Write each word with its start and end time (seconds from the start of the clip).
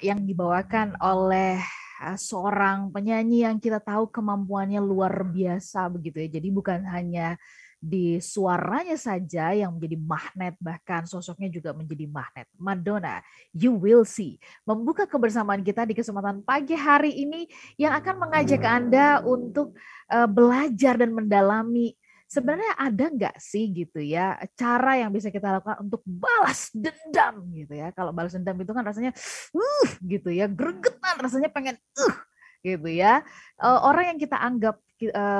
yang 0.00 0.22
dibawakan 0.22 0.94
oleh 1.00 1.58
uh, 2.02 2.18
seorang 2.18 2.90
penyanyi 2.94 3.44
yang 3.46 3.58
kita 3.58 3.82
tahu 3.82 4.10
kemampuannya 4.10 4.78
luar 4.78 5.26
biasa 5.26 5.86
begitu 5.90 6.22
ya. 6.24 6.38
Jadi 6.38 6.48
bukan 6.50 6.86
hanya 6.86 7.34
di 7.78 8.18
suaranya 8.18 8.98
saja 8.98 9.54
yang 9.54 9.78
menjadi 9.78 9.94
magnet 10.02 10.58
bahkan 10.58 11.06
sosoknya 11.06 11.46
juga 11.46 11.70
menjadi 11.70 12.10
magnet. 12.10 12.50
Madonna, 12.58 13.22
you 13.54 13.70
will 13.70 14.02
see. 14.02 14.42
Membuka 14.66 15.06
kebersamaan 15.06 15.62
kita 15.62 15.86
di 15.86 15.94
kesempatan 15.94 16.42
pagi 16.42 16.74
hari 16.74 17.14
ini 17.14 17.46
yang 17.78 17.94
akan 17.94 18.18
mengajak 18.18 18.62
Anda 18.66 19.22
untuk 19.22 19.78
uh, 20.10 20.26
belajar 20.26 20.98
dan 20.98 21.14
mendalami 21.14 21.94
sebenarnya 22.28 22.76
ada 22.76 23.08
nggak 23.08 23.36
sih 23.40 23.72
gitu 23.72 24.04
ya 24.04 24.36
cara 24.52 25.00
yang 25.00 25.08
bisa 25.08 25.32
kita 25.32 25.58
lakukan 25.58 25.80
untuk 25.80 26.04
balas 26.04 26.68
dendam 26.76 27.48
gitu 27.56 27.72
ya? 27.72 27.88
Kalau 27.96 28.12
balas 28.12 28.36
dendam 28.36 28.60
itu 28.60 28.70
kan 28.76 28.84
rasanya 28.84 29.16
uh 29.56 29.88
gitu 30.04 30.28
ya 30.28 30.44
gregetan 30.44 31.16
rasanya 31.16 31.48
pengen 31.48 31.80
uh 31.96 32.16
gitu 32.60 32.92
ya. 32.92 33.24
Orang 33.58 34.12
yang 34.12 34.18
kita 34.20 34.36
anggap 34.36 34.76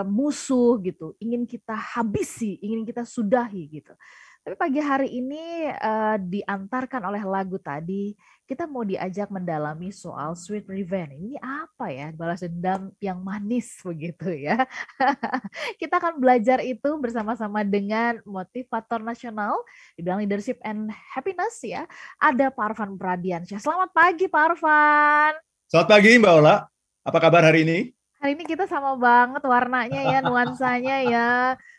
musuh 0.06 0.78
gitu 0.80 1.18
ingin 1.18 1.42
kita 1.42 1.74
habisi 1.74 2.62
ingin 2.62 2.86
kita 2.86 3.02
sudahi 3.02 3.66
gitu 3.66 3.90
tapi 4.48 4.56
pagi 4.56 4.80
hari 4.80 5.12
ini 5.12 5.68
uh, 5.68 6.16
diantarkan 6.16 7.04
oleh 7.04 7.20
lagu 7.20 7.60
tadi, 7.60 8.16
kita 8.48 8.64
mau 8.64 8.80
diajak 8.80 9.28
mendalami 9.28 9.92
soal 9.92 10.32
sweet 10.32 10.64
revenge. 10.64 11.12
Ini 11.12 11.36
apa 11.36 11.92
ya? 11.92 12.08
Balas 12.16 12.40
dendam 12.40 12.88
yang 12.96 13.20
manis 13.20 13.76
begitu 13.84 14.32
ya. 14.32 14.64
kita 15.84 16.00
akan 16.00 16.16
belajar 16.16 16.64
itu 16.64 16.96
bersama-sama 16.96 17.60
dengan 17.60 18.24
motivator 18.24 19.04
nasional 19.04 19.60
di 19.92 20.00
bidang 20.00 20.24
leadership 20.24 20.56
and 20.64 20.88
happiness 20.96 21.60
ya. 21.60 21.84
Ada 22.16 22.48
Pak 22.48 22.72
Arfan 22.72 22.96
Pradiansyah. 22.96 23.60
Selamat 23.60 23.92
pagi 23.92 24.32
Pak 24.32 24.42
Arfan. 24.48 25.36
Selamat 25.68 25.88
pagi 25.92 26.16
Mbak 26.16 26.32
Ola. 26.40 26.64
Apa 27.04 27.18
kabar 27.20 27.44
hari 27.44 27.68
ini? 27.68 27.92
Hari 28.16 28.32
ini 28.32 28.48
kita 28.48 28.64
sama 28.64 28.96
banget 28.96 29.44
warnanya 29.44 30.08
ya, 30.08 30.18
nuansanya 30.24 30.96
ya 31.04 31.28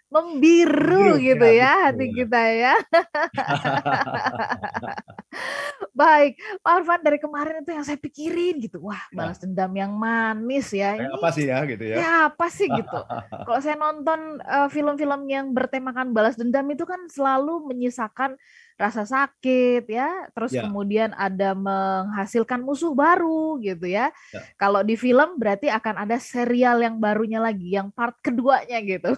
membiru 0.09 1.21
gitu 1.21 1.45
ya, 1.45 1.89
hati 1.89 2.09
kita 2.09 2.41
ya. 2.49 2.73
Baik, 5.93 6.41
Pak 6.65 6.71
Arfan 6.81 7.01
dari 7.05 7.21
kemarin 7.21 7.61
itu 7.61 7.71
yang 7.71 7.85
saya 7.85 8.01
pikirin 8.01 8.57
gitu, 8.57 8.81
wah 8.81 8.97
ya. 9.13 9.15
balas 9.21 9.37
dendam 9.37 9.69
yang 9.77 9.93
manis 9.93 10.73
ya. 10.73 10.97
Ini, 10.97 11.13
apa 11.13 11.29
sih 11.29 11.45
ya 11.45 11.61
gitu 11.69 11.83
ya? 11.85 11.95
Ya 12.01 12.13
apa 12.33 12.45
sih 12.49 12.67
gitu. 12.79 12.99
Kalau 13.45 13.59
saya 13.61 13.77
nonton 13.77 14.41
film-film 14.73 15.21
uh, 15.25 15.29
yang 15.29 15.53
bertemakan 15.53 16.09
balas 16.09 16.33
dendam 16.33 16.65
itu 16.73 16.89
kan 16.89 17.05
selalu 17.07 17.69
menyisakan 17.69 18.33
rasa 18.79 19.03
sakit 19.03 19.91
ya, 19.91 20.31
terus 20.31 20.55
ya. 20.55 20.63
kemudian 20.63 21.11
ada 21.19 21.51
menghasilkan 21.51 22.63
musuh 22.63 22.95
baru 22.95 23.59
gitu 23.59 23.91
ya. 23.91 24.07
ya. 24.31 24.41
Kalau 24.55 24.79
di 24.87 24.95
film 24.95 25.35
berarti 25.35 25.67
akan 25.67 26.07
ada 26.07 26.15
serial 26.15 26.79
yang 26.79 26.95
barunya 26.95 27.43
lagi, 27.43 27.75
yang 27.75 27.91
part 27.91 28.15
keduanya 28.23 28.79
gitu. 28.79 29.11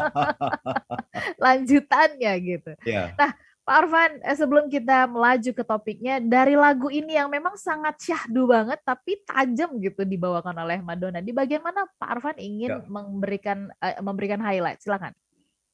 Lanjutannya 1.44 2.32
gitu. 2.44 2.72
Ya. 2.84 3.16
Nah, 3.16 3.32
Pak 3.64 3.76
Arfan, 3.86 4.12
eh, 4.20 4.36
sebelum 4.36 4.68
kita 4.68 5.08
melaju 5.08 5.50
ke 5.56 5.64
topiknya, 5.64 6.20
dari 6.20 6.52
lagu 6.52 6.92
ini 6.92 7.16
yang 7.16 7.32
memang 7.32 7.56
sangat 7.56 7.96
syahdu 8.02 8.44
banget, 8.44 8.76
tapi 8.84 9.24
tajam 9.24 9.80
gitu 9.80 10.04
dibawakan 10.04 10.68
oleh 10.68 10.84
Madonna. 10.84 11.24
Di 11.24 11.32
bagian 11.32 11.64
mana 11.64 11.88
Pak 11.96 12.08
Arfan 12.12 12.36
ingin 12.36 12.76
ya. 12.76 12.84
memberikan 12.84 13.72
uh, 13.80 14.04
memberikan 14.04 14.42
highlight? 14.42 14.84
Silakan. 14.84 15.16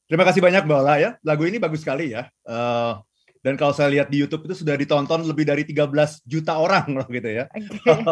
Terima 0.07 0.23
kasih 0.23 0.39
banyak 0.39 0.63
Mbak 0.63 0.79
Ola 0.79 0.95
ya. 0.99 1.09
Lagu 1.27 1.43
ini 1.43 1.59
bagus 1.59 1.83
sekali 1.83 2.15
ya. 2.15 2.31
Uh, 2.47 2.95
dan 3.43 3.59
kalau 3.59 3.75
saya 3.75 3.91
lihat 3.91 4.07
di 4.07 4.23
YouTube 4.23 4.47
itu 4.47 4.63
sudah 4.63 4.75
ditonton 4.79 5.27
lebih 5.27 5.43
dari 5.43 5.67
13 5.67 6.23
juta 6.23 6.55
orang 6.55 6.87
loh 6.95 7.07
gitu 7.11 7.27
ya. 7.27 7.51
Okay. 7.51 8.03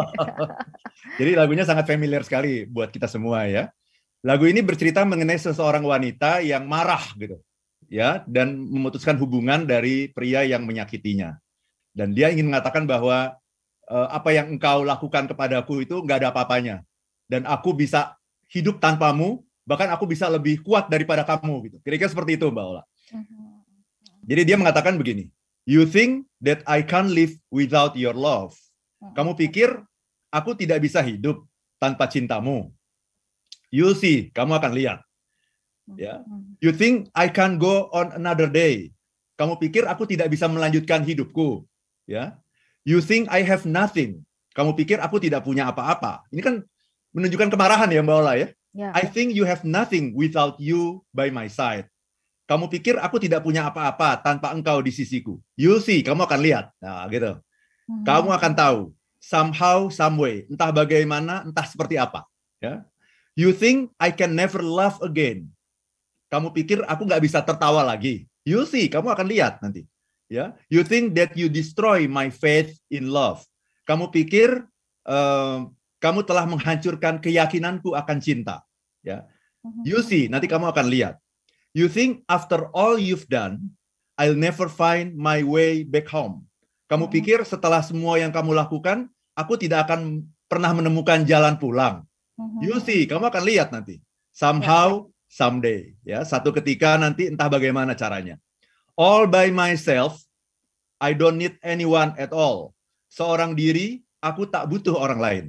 Jadi 1.24 1.32
lagunya 1.36 1.64
sangat 1.64 1.88
familiar 1.88 2.20
sekali 2.20 2.68
buat 2.68 2.92
kita 2.92 3.08
semua 3.08 3.48
ya. 3.48 3.72
Lagu 4.24 4.44
ini 4.44 4.60
bercerita 4.60 5.06
mengenai 5.08 5.40
seseorang 5.40 5.84
wanita 5.84 6.44
yang 6.44 6.68
marah 6.68 7.04
gitu. 7.16 7.40
Ya, 7.86 8.26
dan 8.26 8.58
memutuskan 8.58 9.14
hubungan 9.22 9.62
dari 9.62 10.10
pria 10.10 10.42
yang 10.42 10.66
menyakitinya. 10.66 11.38
Dan 11.94 12.12
dia 12.12 12.34
ingin 12.34 12.50
mengatakan 12.50 12.82
bahwa 12.82 13.38
uh, 13.86 14.08
apa 14.10 14.34
yang 14.34 14.58
engkau 14.58 14.82
lakukan 14.82 15.30
kepadaku 15.30 15.86
itu 15.86 16.02
nggak 16.02 16.26
ada 16.26 16.28
apa-apanya. 16.34 16.82
Dan 17.30 17.46
aku 17.46 17.78
bisa 17.78 18.18
hidup 18.50 18.82
tanpamu 18.82 19.45
bahkan 19.66 19.90
aku 19.90 20.06
bisa 20.06 20.30
lebih 20.30 20.62
kuat 20.62 20.86
daripada 20.86 21.26
kamu 21.26 21.68
gitu. 21.68 21.76
Kira-kira 21.82 22.06
seperti 22.06 22.38
itu 22.38 22.46
Mbak 22.46 22.64
Ola. 22.64 22.82
Mhm. 23.10 23.46
Jadi 24.26 24.42
dia 24.46 24.56
mengatakan 24.56 24.94
begini, 24.94 25.26
you 25.66 25.82
think 25.82 26.24
that 26.38 26.62
I 26.70 26.86
can't 26.86 27.10
live 27.10 27.34
without 27.50 27.98
your 27.98 28.14
love. 28.14 28.54
Mhm. 29.02 29.12
Kamu 29.18 29.32
pikir 29.34 29.68
aku 30.30 30.54
tidak 30.54 30.86
bisa 30.86 31.02
hidup 31.02 31.42
tanpa 31.82 32.06
cintamu. 32.06 32.70
You 33.74 33.92
see, 33.98 34.30
kamu 34.30 34.62
akan 34.62 34.72
lihat. 34.72 34.98
Ya. 35.98 36.22
Mhm. 36.22 36.62
You 36.62 36.70
think 36.70 37.10
I 37.12 37.26
can 37.26 37.58
go 37.58 37.90
on 37.90 38.14
another 38.14 38.46
day. 38.46 38.94
Kamu 39.36 39.60
pikir 39.60 39.84
aku 39.84 40.08
tidak 40.08 40.32
bisa 40.32 40.48
melanjutkan 40.48 41.04
hidupku. 41.04 41.66
Ya. 42.08 42.38
You 42.86 43.02
think 43.02 43.26
I 43.28 43.42
have 43.42 43.66
nothing. 43.66 44.22
Kamu 44.56 44.72
pikir 44.72 45.02
aku 45.02 45.20
tidak 45.20 45.44
punya 45.44 45.68
apa-apa. 45.68 46.24
Ini 46.32 46.40
kan 46.40 46.54
menunjukkan 47.12 47.52
kemarahan 47.52 47.92
ya 47.92 48.00
Mbak 48.00 48.16
Ola 48.16 48.32
ya. 48.40 48.48
Yeah. 48.76 48.92
I 48.92 49.08
think 49.08 49.32
you 49.32 49.48
have 49.48 49.64
nothing 49.64 50.12
without 50.12 50.60
you 50.60 51.00
by 51.16 51.32
my 51.32 51.48
side. 51.48 51.88
Kamu 52.44 52.68
pikir 52.68 53.00
aku 53.00 53.16
tidak 53.16 53.42
punya 53.42 53.64
apa-apa 53.66 54.20
tanpa 54.20 54.52
engkau 54.52 54.84
di 54.84 54.92
sisiku. 54.92 55.40
You 55.56 55.80
see, 55.80 56.04
kamu 56.04 56.28
akan 56.28 56.40
lihat. 56.44 56.70
Nah, 56.78 57.08
gitu. 57.08 57.40
Hmm. 57.88 58.04
Kamu 58.04 58.28
akan 58.36 58.52
tahu 58.52 58.80
somehow, 59.16 59.88
some 59.88 60.20
way, 60.20 60.44
entah 60.46 60.70
bagaimana, 60.70 61.42
entah 61.42 61.64
seperti 61.64 61.96
apa. 61.96 62.28
Ya. 62.60 62.84
You 63.32 63.56
think 63.56 63.96
I 63.96 64.12
can 64.12 64.36
never 64.36 64.60
love 64.60 65.00
again. 65.00 65.50
Kamu 66.28 66.52
pikir 66.52 66.84
aku 66.84 67.08
nggak 67.08 67.24
bisa 67.24 67.40
tertawa 67.40 67.80
lagi. 67.80 68.28
You 68.46 68.62
see, 68.68 68.86
kamu 68.86 69.10
akan 69.10 69.26
lihat 69.26 69.58
nanti. 69.64 69.88
Ya, 70.26 70.58
you 70.66 70.82
think 70.82 71.14
that 71.14 71.38
you 71.38 71.46
destroy 71.46 72.10
my 72.10 72.34
faith 72.34 72.74
in 72.90 73.14
love. 73.14 73.46
Kamu 73.86 74.10
pikir 74.10 74.66
uh, 75.06 75.70
kamu 76.00 76.24
telah 76.28 76.44
menghancurkan 76.44 77.18
keyakinanku 77.20 77.96
akan 77.96 78.18
cinta. 78.20 78.62
Ya. 79.00 79.24
Mhm. 79.64 79.82
You 79.82 80.00
see, 80.04 80.28
nanti 80.28 80.46
kamu 80.46 80.70
akan 80.70 80.86
lihat. 80.92 81.18
You 81.76 81.92
think 81.92 82.24
after 82.28 82.72
all 82.72 82.96
you've 82.96 83.28
done, 83.28 83.76
I'll 84.16 84.36
never 84.36 84.68
find 84.68 85.12
my 85.12 85.44
way 85.44 85.84
back 85.84 86.08
home. 86.08 86.48
Kamu 86.88 87.10
mhm. 87.10 87.12
pikir 87.20 87.38
setelah 87.44 87.84
semua 87.84 88.16
yang 88.16 88.32
kamu 88.32 88.56
lakukan, 88.56 89.12
aku 89.36 89.60
tidak 89.60 89.90
akan 89.90 90.24
pernah 90.46 90.72
menemukan 90.72 91.26
jalan 91.26 91.58
pulang. 91.60 92.06
Mhm. 92.38 92.60
You 92.64 92.76
see, 92.80 93.04
kamu 93.04 93.28
akan 93.28 93.44
lihat 93.44 93.68
nanti. 93.72 94.00
Somehow, 94.32 95.08
someday. 95.32 95.96
Ya, 96.04 96.22
satu 96.22 96.52
ketika 96.52 97.00
nanti 97.00 97.28
entah 97.28 97.48
bagaimana 97.48 97.96
caranya. 97.96 98.36
All 98.96 99.28
by 99.28 99.52
myself, 99.52 100.24
I 100.96 101.12
don't 101.12 101.36
need 101.36 101.60
anyone 101.60 102.16
at 102.16 102.32
all. 102.32 102.72
Seorang 103.12 103.52
diri, 103.52 104.00
aku 104.20 104.48
tak 104.48 104.68
butuh 104.68 104.96
orang 104.96 105.20
lain. 105.20 105.44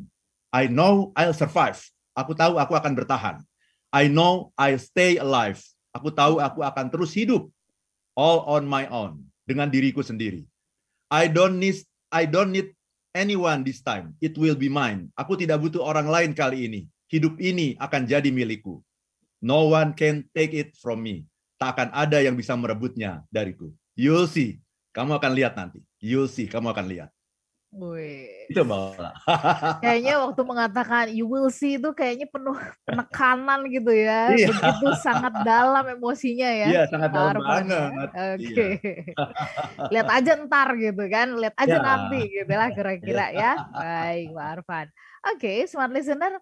I 0.58 0.66
know 0.66 1.14
I'll 1.14 1.38
survive. 1.38 1.78
Aku 2.18 2.34
tahu 2.34 2.58
aku 2.58 2.74
akan 2.74 2.98
bertahan. 2.98 3.38
I 3.94 4.10
know 4.10 4.50
I'll 4.58 4.82
stay 4.82 5.22
alive. 5.22 5.62
Aku 5.94 6.10
tahu 6.10 6.42
aku 6.42 6.66
akan 6.66 6.90
terus 6.90 7.14
hidup 7.14 7.46
all 8.18 8.42
on 8.50 8.66
my 8.66 8.90
own 8.90 9.22
dengan 9.46 9.70
diriku 9.70 10.02
sendiri. 10.02 10.42
I 11.14 11.30
don't 11.30 11.62
need 11.62 11.78
I 12.10 12.26
don't 12.26 12.50
need 12.50 12.74
anyone 13.14 13.62
this 13.62 13.86
time. 13.86 14.18
It 14.18 14.34
will 14.34 14.58
be 14.58 14.66
mine. 14.66 15.14
Aku 15.14 15.38
tidak 15.38 15.62
butuh 15.62 15.86
orang 15.86 16.10
lain 16.10 16.34
kali 16.34 16.66
ini. 16.66 16.82
Hidup 17.06 17.38
ini 17.38 17.78
akan 17.78 18.10
jadi 18.10 18.34
milikku. 18.34 18.82
No 19.38 19.70
one 19.70 19.94
can 19.94 20.26
take 20.34 20.58
it 20.58 20.74
from 20.82 21.06
me. 21.06 21.30
Tak 21.62 21.78
akan 21.78 21.90
ada 21.94 22.18
yang 22.18 22.34
bisa 22.34 22.58
merebutnya 22.58 23.22
dariku. 23.30 23.70
You'll 23.94 24.26
see. 24.26 24.58
Kamu 24.98 25.22
akan 25.22 25.32
lihat 25.38 25.54
nanti. 25.54 25.86
You'll 26.02 26.30
see. 26.30 26.50
Kamu 26.50 26.74
akan 26.74 26.90
lihat. 26.90 27.14
Wih. 27.78 28.50
Itu 28.50 28.66
malah. 28.66 29.14
kayaknya 29.86 30.18
waktu 30.26 30.42
mengatakan 30.42 31.06
you 31.14 31.30
will 31.30 31.54
see 31.54 31.78
itu 31.78 31.94
kayaknya 31.94 32.26
penuh 32.26 32.58
penekanan 32.90 33.70
gitu 33.70 33.94
ya. 33.94 34.34
Iya. 34.34 34.50
Begitu 34.50 34.88
sangat 34.98 35.34
dalam 35.46 35.86
emosinya 35.94 36.50
ya. 36.50 36.68
Iya, 36.74 36.84
sangat 36.90 37.10
dalam 37.14 37.38
banget. 37.38 38.10
Oke. 38.10 38.46
Okay. 38.50 38.72
Iya. 39.14 39.90
Lihat 39.94 40.10
aja 40.10 40.32
ntar 40.42 40.70
gitu 40.74 41.04
kan. 41.06 41.28
Lihat 41.38 41.56
aja 41.56 41.78
ya. 41.78 41.86
nanti 41.86 42.20
gitu 42.26 42.54
lah 42.58 42.70
kira-kira 42.74 43.26
ya. 43.30 43.54
Baik, 43.70 44.34
Pak 44.34 44.48
Arfan. 44.58 44.88
Oke, 45.28 45.38
okay, 45.38 45.58
smart 45.70 45.94
listener 45.94 46.42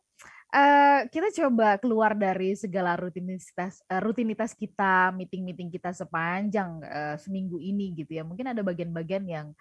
Uh, 0.56 1.04
kita 1.12 1.36
coba 1.44 1.76
keluar 1.76 2.16
dari 2.16 2.56
segala 2.56 2.96
rutinitas 2.96 3.84
uh, 3.92 4.00
rutinitas 4.00 4.56
kita, 4.56 5.12
meeting-meeting 5.12 5.68
kita 5.68 5.92
sepanjang 5.92 6.80
uh, 6.80 7.20
seminggu 7.20 7.60
ini 7.60 7.92
gitu 7.92 8.16
ya. 8.16 8.24
Mungkin 8.24 8.56
ada 8.56 8.64
bagian-bagian 8.64 9.28
yang 9.28 9.52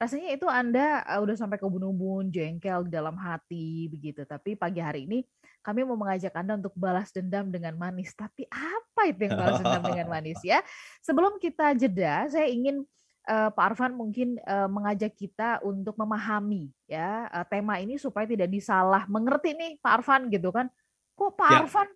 rasanya 0.00 0.32
itu 0.32 0.48
Anda 0.48 1.04
uh, 1.04 1.20
udah 1.20 1.36
sampai 1.36 1.60
ke 1.60 1.64
ubun-ubun, 1.68 2.32
jengkel 2.32 2.88
dalam 2.88 3.20
hati 3.20 3.92
begitu. 3.92 4.24
Tapi 4.24 4.56
pagi 4.56 4.80
hari 4.80 5.04
ini 5.04 5.20
kami 5.60 5.84
mau 5.84 6.00
mengajak 6.00 6.32
Anda 6.32 6.56
untuk 6.56 6.72
balas 6.72 7.12
dendam 7.12 7.52
dengan 7.52 7.76
manis. 7.76 8.16
Tapi 8.16 8.48
apa 8.48 9.12
itu 9.12 9.28
yang 9.28 9.36
balas 9.36 9.60
dendam 9.60 9.84
dengan 9.92 10.08
manis 10.08 10.40
ya? 10.40 10.64
Sebelum 11.04 11.36
kita 11.36 11.76
jeda, 11.76 12.32
saya 12.32 12.48
ingin 12.48 12.80
uh, 13.28 13.52
Pak 13.52 13.76
Arfan 13.76 13.92
mungkin 13.92 14.40
uh, 14.48 14.72
mengajak 14.72 15.12
kita 15.12 15.60
untuk 15.60 15.92
memahami 16.00 16.72
ya 16.88 17.28
uh, 17.28 17.44
tema 17.44 17.76
ini 17.76 18.00
supaya 18.00 18.24
tidak 18.24 18.48
disalah 18.48 19.04
mengerti 19.04 19.52
nih 19.52 19.76
Pak 19.84 19.92
Arfan 20.00 20.32
gitu 20.32 20.48
kan. 20.48 20.72
Kok 21.12 21.36
Pak 21.36 21.50
ya. 21.52 21.58
Arfan 21.60 21.88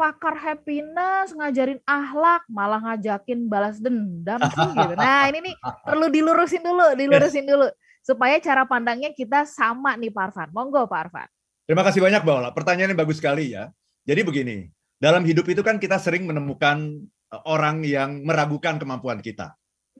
pakar 0.00 0.32
happiness, 0.40 1.36
ngajarin 1.36 1.76
ahlak, 1.84 2.48
malah 2.48 2.80
ngajakin 2.80 3.52
balas 3.52 3.76
dendam 3.76 4.40
sih 4.40 4.68
gitu. 4.72 4.94
Nah, 4.96 5.28
ini 5.28 5.52
nih 5.52 5.54
perlu 5.60 6.08
dilurusin 6.08 6.64
dulu, 6.64 6.96
dilurusin 6.96 7.44
dulu 7.44 7.68
supaya 8.00 8.40
cara 8.40 8.64
pandangnya 8.64 9.12
kita 9.12 9.44
sama 9.44 10.00
nih 10.00 10.08
Pak 10.08 10.32
Arfan. 10.32 10.48
Monggo 10.56 10.88
Pak 10.88 11.00
Arfan. 11.04 11.28
Terima 11.68 11.84
kasih 11.84 12.00
banyak 12.00 12.24
Mbak 12.24 12.36
Ola. 12.40 12.50
Pertanyaannya 12.56 12.96
bagus 12.96 13.20
sekali 13.20 13.52
ya. 13.52 13.68
Jadi 14.08 14.24
begini, 14.24 14.56
dalam 14.96 15.20
hidup 15.28 15.44
itu 15.52 15.60
kan 15.60 15.76
kita 15.76 16.00
sering 16.00 16.24
menemukan 16.24 17.04
eh, 17.28 17.42
orang 17.44 17.84
yang 17.84 18.24
meragukan 18.24 18.80
kemampuan 18.80 19.20
kita. 19.20 19.52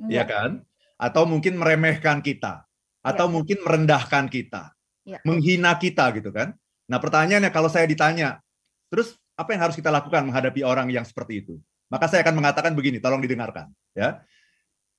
Ya, 0.09 0.25
ya 0.25 0.25
kan? 0.25 0.65
Atau 0.97 1.29
mungkin 1.29 1.61
meremehkan 1.61 2.25
kita 2.25 2.65
atau 3.05 3.27
ya. 3.29 3.33
mungkin 3.37 3.59
merendahkan 3.61 4.33
kita. 4.33 4.73
Ya. 5.05 5.21
Menghina 5.29 5.77
kita 5.77 6.09
gitu 6.17 6.33
kan. 6.33 6.57
Nah, 6.89 6.97
pertanyaannya 6.97 7.53
kalau 7.53 7.69
saya 7.69 7.85
ditanya, 7.85 8.41
terus 8.89 9.21
apa 9.41 9.57
yang 9.57 9.65
harus 9.65 9.77
kita 9.77 9.89
lakukan 9.89 10.29
menghadapi 10.29 10.61
orang 10.61 10.93
yang 10.93 11.09
seperti 11.09 11.41
itu? 11.41 11.57
Maka 11.89 12.07
saya 12.07 12.21
akan 12.23 12.37
mengatakan 12.37 12.77
begini, 12.77 13.01
tolong 13.01 13.25
didengarkan 13.25 13.73
ya. 13.97 14.21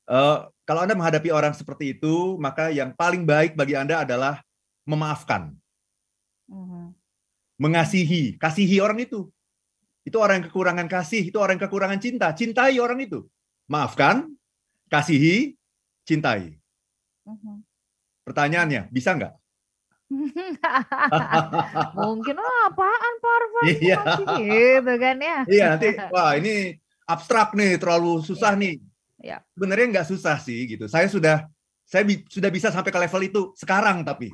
Uh, 0.09 0.49
kalau 0.65 0.83
Anda 0.83 0.97
menghadapi 0.97 1.29
orang 1.31 1.53
seperti 1.53 1.95
itu, 1.95 2.35
maka 2.41 2.73
yang 2.73 2.91
paling 2.97 3.23
baik 3.23 3.53
bagi 3.53 3.77
Anda 3.77 4.03
adalah 4.03 4.43
memaafkan. 4.83 5.55
Uh-huh. 6.51 6.91
Mengasihi, 7.61 8.35
kasihi 8.35 8.81
orang 8.81 8.99
itu. 9.05 9.29
Itu 10.01 10.17
orang 10.17 10.41
yang 10.41 10.45
kekurangan 10.49 10.87
kasih, 10.89 11.29
itu 11.29 11.37
orang 11.37 11.55
yang 11.55 11.63
kekurangan 11.69 11.99
cinta. 12.01 12.27
Cintai 12.33 12.75
orang 12.81 12.99
itu. 12.99 13.23
Maafkan, 13.69 14.27
kasihi, 14.91 15.55
cintai. 16.03 16.57
Uh-huh. 17.23 17.61
Pertanyaannya, 18.27 18.91
bisa 18.91 19.15
nggak? 19.15 19.31
Mungkin 22.03 22.35
oh, 22.35 22.59
apaan 22.67 23.10
Parvan? 23.10 23.10
Iya. 23.61 23.99
gitu 24.41 24.93
kan 24.97 25.17
ya. 25.21 25.37
Iya 25.45 25.65
nanti 25.77 25.89
wah 26.09 26.33
ini 26.37 26.77
abstrak 27.05 27.53
nih 27.53 27.77
terlalu 27.77 28.25
susah 28.25 28.57
nih. 28.57 28.81
Ya. 29.21 29.45
Sebenarnya 29.53 29.85
nggak 29.99 30.07
susah 30.09 30.41
sih 30.41 30.65
gitu. 30.65 30.89
Saya 30.89 31.05
sudah 31.05 31.45
saya 31.85 32.07
bi 32.07 32.23
sudah 32.25 32.49
bisa 32.49 32.73
sampai 32.73 32.89
ke 32.89 32.99
level 32.99 33.21
itu 33.27 33.41
sekarang 33.59 34.01
tapi 34.01 34.31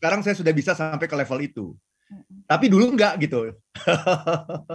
sekarang 0.00 0.20
saya 0.24 0.34
sudah 0.34 0.52
bisa 0.52 0.72
sampai 0.72 1.06
ke 1.06 1.16
level 1.16 1.38
itu. 1.44 1.66
Tapi 2.44 2.68
dulu 2.68 2.92
nggak 2.92 3.14
gitu. 3.24 3.54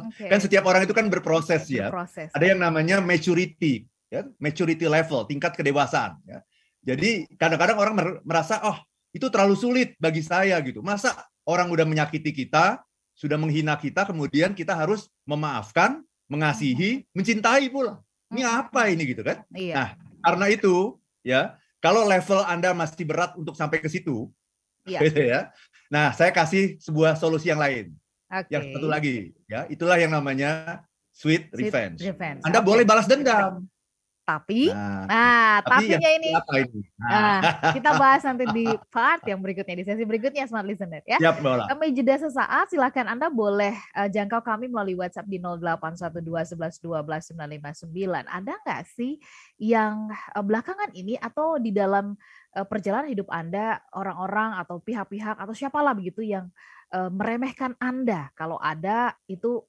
okay. 0.10 0.30
Kan 0.32 0.40
setiap 0.42 0.66
orang 0.66 0.88
itu 0.88 0.94
kan 0.96 1.06
berproses 1.12 1.70
ya. 1.70 1.94
Berproses. 1.94 2.34
Ada 2.34 2.56
yang 2.56 2.60
namanya 2.64 2.98
maturity, 2.98 3.86
ya, 4.10 4.26
maturity 4.42 4.90
level, 4.90 5.30
tingkat 5.30 5.54
kedewasaan. 5.54 6.18
Ya. 6.26 6.42
Jadi 6.82 7.30
kadang-kadang 7.38 7.78
orang 7.78 7.94
merasa 8.26 8.64
oh 8.66 8.78
itu 9.14 9.28
terlalu 9.30 9.54
sulit 9.54 9.94
bagi 10.02 10.26
saya 10.26 10.58
gitu. 10.66 10.82
Masa 10.82 11.14
orang 11.46 11.70
udah 11.70 11.86
menyakiti 11.86 12.34
kita, 12.34 12.82
sudah 13.18 13.36
menghina 13.36 13.74
kita, 13.74 14.06
kemudian 14.06 14.54
kita 14.54 14.78
harus 14.78 15.10
memaafkan, 15.26 16.06
mengasihi, 16.30 17.02
hmm. 17.02 17.18
mencintai 17.18 17.66
pula. 17.74 17.98
Ini 18.30 18.46
hmm. 18.46 18.60
apa 18.62 18.82
ini 18.94 19.04
gitu 19.10 19.26
kan? 19.26 19.42
Iya. 19.50 19.74
Nah, 19.74 19.90
karena 20.22 20.46
itu 20.54 20.76
ya, 21.26 21.58
kalau 21.82 22.06
level 22.06 22.46
Anda 22.46 22.78
masih 22.78 23.10
berat 23.10 23.34
untuk 23.34 23.58
sampai 23.58 23.82
ke 23.82 23.90
situ, 23.90 24.30
iya. 24.86 25.02
gitu 25.02 25.18
ya. 25.18 25.50
Nah, 25.90 26.14
saya 26.14 26.30
kasih 26.30 26.78
sebuah 26.78 27.18
solusi 27.18 27.50
yang 27.50 27.58
lain. 27.58 27.98
Okay. 28.30 28.54
Yang 28.54 28.64
satu 28.78 28.88
lagi, 28.92 29.16
ya, 29.50 29.66
itulah 29.72 29.98
yang 29.98 30.14
namanya 30.14 30.84
sweet, 31.10 31.50
sweet 31.50 31.74
revenge. 31.74 32.00
revenge. 32.06 32.44
Anda 32.46 32.62
okay. 32.62 32.68
boleh 32.70 32.84
balas 32.86 33.10
dendam. 33.10 33.66
Tapi, 34.28 34.76
nah, 34.76 35.08
nah 35.08 35.64
tapi 35.64 35.96
tapinya 35.96 36.12
ini, 36.20 36.36
ini? 36.36 36.84
Nah. 37.00 37.40
nah, 37.40 37.72
kita 37.72 37.96
bahas 38.04 38.28
nanti 38.28 38.44
di 38.52 38.68
part 38.92 39.24
yang 39.24 39.40
berikutnya 39.40 39.80
di 39.80 39.88
sesi 39.88 40.04
berikutnya 40.04 40.44
Smart 40.52 40.68
Listener 40.68 41.00
ya. 41.08 41.16
Yap, 41.24 41.40
kami 41.40 41.96
jeda 41.96 42.20
sesaat, 42.20 42.68
silakan 42.68 43.08
Anda 43.08 43.32
boleh 43.32 43.72
uh, 43.96 44.12
jangkau 44.12 44.44
kami 44.44 44.68
melalui 44.68 45.00
WhatsApp 45.00 45.32
di 45.32 45.40
0812111299. 45.40 48.28
Ada 48.28 48.54
nggak 48.68 48.84
sih 49.00 49.16
yang 49.64 50.12
uh, 50.36 50.44
belakangan 50.44 50.92
ini 50.92 51.16
atau 51.16 51.56
di 51.56 51.72
dalam 51.72 52.12
uh, 52.52 52.68
perjalanan 52.68 53.08
hidup 53.08 53.32
Anda 53.32 53.80
orang-orang 53.96 54.60
atau 54.60 54.84
pihak-pihak 54.84 55.40
atau 55.40 55.56
siapalah 55.56 55.96
begitu 55.96 56.20
yang 56.20 56.52
uh, 56.92 57.08
meremehkan 57.08 57.80
Anda? 57.80 58.28
Kalau 58.36 58.60
ada 58.60 59.16
itu 59.32 59.64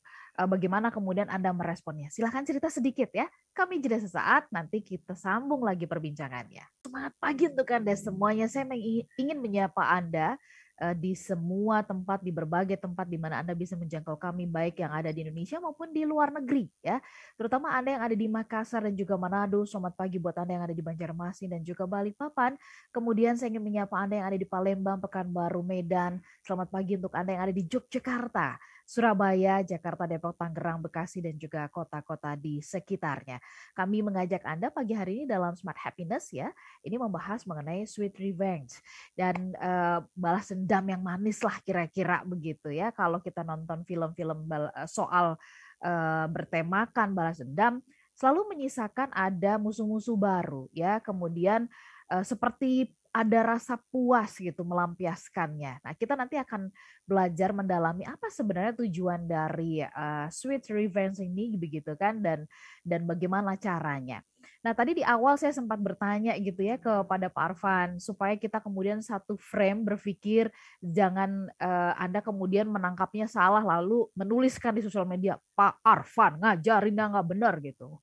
bagaimana 0.46 0.94
kemudian 0.94 1.26
Anda 1.26 1.50
meresponnya. 1.50 2.12
Silahkan 2.14 2.46
cerita 2.46 2.70
sedikit 2.70 3.10
ya. 3.10 3.26
Kami 3.50 3.82
jeda 3.82 3.98
sesaat, 3.98 4.46
nanti 4.54 4.78
kita 4.78 5.18
sambung 5.18 5.66
lagi 5.66 5.90
perbincangannya. 5.90 6.62
Semangat 6.86 7.18
pagi 7.18 7.50
untuk 7.50 7.66
Anda 7.74 7.98
semuanya. 7.98 8.46
Saya 8.46 8.70
ingin 9.18 9.42
menyapa 9.42 9.82
Anda 9.82 10.38
eh, 10.78 10.94
di 10.94 11.18
semua 11.18 11.82
tempat, 11.82 12.22
di 12.22 12.30
berbagai 12.30 12.78
tempat 12.78 13.10
di 13.10 13.18
mana 13.18 13.42
Anda 13.42 13.58
bisa 13.58 13.74
menjangkau 13.74 14.14
kami, 14.14 14.46
baik 14.46 14.78
yang 14.78 14.94
ada 14.94 15.10
di 15.10 15.26
Indonesia 15.26 15.58
maupun 15.58 15.90
di 15.90 16.06
luar 16.06 16.30
negeri. 16.30 16.70
ya. 16.86 17.02
Terutama 17.34 17.74
Anda 17.74 17.98
yang 17.98 18.02
ada 18.06 18.14
di 18.14 18.26
Makassar 18.30 18.86
dan 18.86 18.94
juga 18.94 19.18
Manado. 19.18 19.66
Selamat 19.66 19.98
pagi 19.98 20.22
buat 20.22 20.38
Anda 20.38 20.54
yang 20.54 20.64
ada 20.70 20.74
di 20.78 20.84
Banjarmasin 20.86 21.50
dan 21.50 21.66
juga 21.66 21.82
Balikpapan. 21.90 22.54
Kemudian 22.94 23.34
saya 23.34 23.50
ingin 23.50 23.66
menyapa 23.66 23.98
Anda 23.98 24.22
yang 24.22 24.28
ada 24.30 24.38
di 24.38 24.46
Palembang, 24.46 25.02
Pekanbaru, 25.02 25.66
Medan. 25.66 26.22
Selamat 26.46 26.70
pagi 26.70 26.94
untuk 26.94 27.10
Anda 27.10 27.34
yang 27.34 27.42
ada 27.50 27.54
di 27.58 27.66
Yogyakarta. 27.66 28.77
Surabaya, 28.88 29.60
Jakarta, 29.60 30.08
Depok, 30.08 30.32
Tangerang, 30.40 30.80
Bekasi, 30.80 31.20
dan 31.20 31.36
juga 31.36 31.68
kota-kota 31.68 32.32
di 32.40 32.64
sekitarnya. 32.64 33.36
Kami 33.76 34.00
mengajak 34.00 34.40
Anda 34.48 34.72
pagi 34.72 34.96
hari 34.96 35.20
ini 35.20 35.24
dalam 35.28 35.52
Smart 35.52 35.76
Happiness 35.76 36.32
ya, 36.32 36.48
ini 36.80 36.96
membahas 36.96 37.44
mengenai 37.44 37.84
sweet 37.84 38.16
revenge 38.16 38.80
dan 39.12 39.52
uh, 39.60 40.00
balas 40.16 40.48
dendam 40.48 40.88
yang 40.88 41.04
manis 41.04 41.44
lah 41.44 41.60
kira-kira 41.60 42.24
begitu 42.24 42.72
ya. 42.72 42.88
Kalau 42.96 43.20
kita 43.20 43.44
nonton 43.44 43.84
film-film 43.84 44.48
eh, 44.56 44.88
soal 44.88 45.36
uh, 45.84 46.26
bertemakan 46.32 47.12
balas 47.12 47.44
dendam, 47.44 47.84
selalu 48.16 48.56
menyisakan 48.56 49.12
ada 49.12 49.60
musuh-musuh 49.60 50.16
baru 50.16 50.64
ya. 50.72 50.96
Kemudian 51.04 51.68
uh, 52.08 52.24
seperti 52.24 52.96
ada 53.08 53.56
rasa 53.56 53.80
puas 53.88 54.36
gitu 54.36 54.62
melampiaskannya. 54.62 55.80
Nah, 55.80 55.92
kita 55.96 56.14
nanti 56.14 56.36
akan 56.36 56.68
belajar 57.08 57.56
mendalami 57.56 58.04
apa 58.04 58.28
sebenarnya 58.28 58.76
tujuan 58.84 59.24
dari 59.24 59.80
uh, 59.80 60.28
sweet 60.28 60.68
revenge 60.68 61.24
ini 61.24 61.56
begitu 61.56 61.96
kan 61.96 62.20
dan 62.20 62.44
dan 62.84 63.08
bagaimana 63.08 63.56
caranya. 63.56 64.20
Nah, 64.58 64.74
tadi 64.74 64.98
di 64.98 65.04
awal 65.06 65.38
saya 65.38 65.54
sempat 65.54 65.78
bertanya 65.78 66.34
gitu 66.34 66.66
ya 66.66 66.82
kepada 66.82 67.30
Pak 67.30 67.44
Arfan 67.54 68.02
supaya 68.02 68.34
kita 68.34 68.58
kemudian 68.58 68.98
satu 68.98 69.38
frame 69.38 69.86
berpikir 69.86 70.50
jangan 70.82 71.46
uh, 71.62 71.94
Anda 71.94 72.18
kemudian 72.18 72.66
menangkapnya 72.66 73.30
salah 73.30 73.62
lalu 73.62 74.10
menuliskan 74.18 74.74
di 74.74 74.82
sosial 74.82 75.06
media 75.06 75.38
Pak 75.54 75.78
Arfan 75.86 76.42
ngajarin 76.42 76.98
nggak 76.98 77.28
benar 77.30 77.62
gitu. 77.62 78.02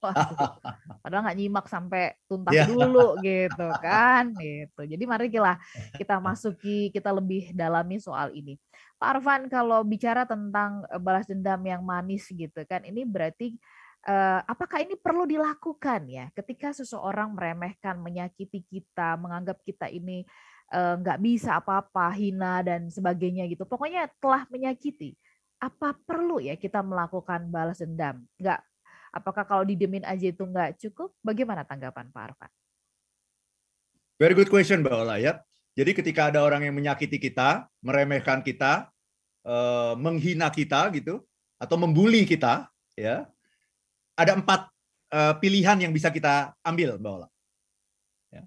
Padahal 1.04 1.28
nggak 1.28 1.38
nyimak 1.44 1.68
sampai 1.68 2.16
tuntas 2.24 2.56
yeah. 2.56 2.68
dulu 2.72 3.20
gitu 3.20 3.68
kan 3.84 4.32
gitu. 4.40 4.82
Jadi 4.88 5.04
mari 5.04 5.28
kita 5.28 5.60
kita 6.00 6.16
masuki 6.26 6.88
kita 6.96 7.12
lebih 7.12 7.52
dalami 7.52 8.00
soal 8.00 8.32
ini. 8.32 8.56
Pak 8.96 9.20
Arfan 9.20 9.52
kalau 9.52 9.84
bicara 9.84 10.24
tentang 10.24 10.88
eh, 10.88 11.04
balas 11.04 11.28
dendam 11.28 11.60
yang 11.68 11.84
manis 11.84 12.32
gitu 12.32 12.64
kan 12.64 12.80
ini 12.88 13.04
berarti 13.04 13.60
uh, 14.06 14.40
apakah 14.46 14.86
ini 14.86 14.96
perlu 14.96 15.26
dilakukan 15.26 16.06
ya 16.08 16.30
ketika 16.38 16.72
seseorang 16.72 17.34
meremehkan, 17.34 17.98
menyakiti 18.00 18.64
kita, 18.66 19.18
menganggap 19.18 19.60
kita 19.66 19.90
ini 19.90 20.24
nggak 20.74 21.20
uh, 21.20 21.24
bisa 21.24 21.62
apa-apa, 21.62 22.10
hina 22.18 22.66
dan 22.66 22.90
sebagainya 22.90 23.46
gitu. 23.46 23.70
Pokoknya 23.70 24.10
telah 24.18 24.50
menyakiti. 24.50 25.14
Apa 25.62 25.94
perlu 25.94 26.42
ya 26.42 26.58
kita 26.58 26.82
melakukan 26.82 27.48
balas 27.54 27.80
dendam? 27.80 28.26
Nggak. 28.42 28.60
Apakah 29.16 29.48
kalau 29.48 29.64
didemin 29.64 30.04
aja 30.04 30.28
itu 30.28 30.44
nggak 30.44 30.76
cukup? 30.82 31.14
Bagaimana 31.24 31.64
tanggapan 31.64 32.12
Pak 32.12 32.24
Arfan? 32.34 32.52
Very 34.20 34.36
good 34.36 34.52
question, 34.52 34.84
Mbak 34.84 34.96
Ola 34.96 35.16
ya. 35.20 35.40
Jadi 35.76 35.92
ketika 35.92 36.32
ada 36.32 36.44
orang 36.44 36.64
yang 36.64 36.76
menyakiti 36.76 37.20
kita, 37.20 37.68
meremehkan 37.84 38.40
kita, 38.44 38.88
uh, 39.44 39.96
menghina 40.00 40.48
kita 40.52 40.88
gitu, 40.96 41.24
atau 41.60 41.76
membuli 41.76 42.24
kita, 42.24 42.68
ya, 42.96 43.28
ada 44.16 44.32
empat 44.36 44.72
uh, 45.12 45.34
pilihan 45.38 45.78
yang 45.80 45.92
bisa 45.92 46.10
kita 46.10 46.56
ambil, 46.64 46.96
Mbak 46.98 47.12
Ola. 47.12 47.28
Ya. 48.32 48.44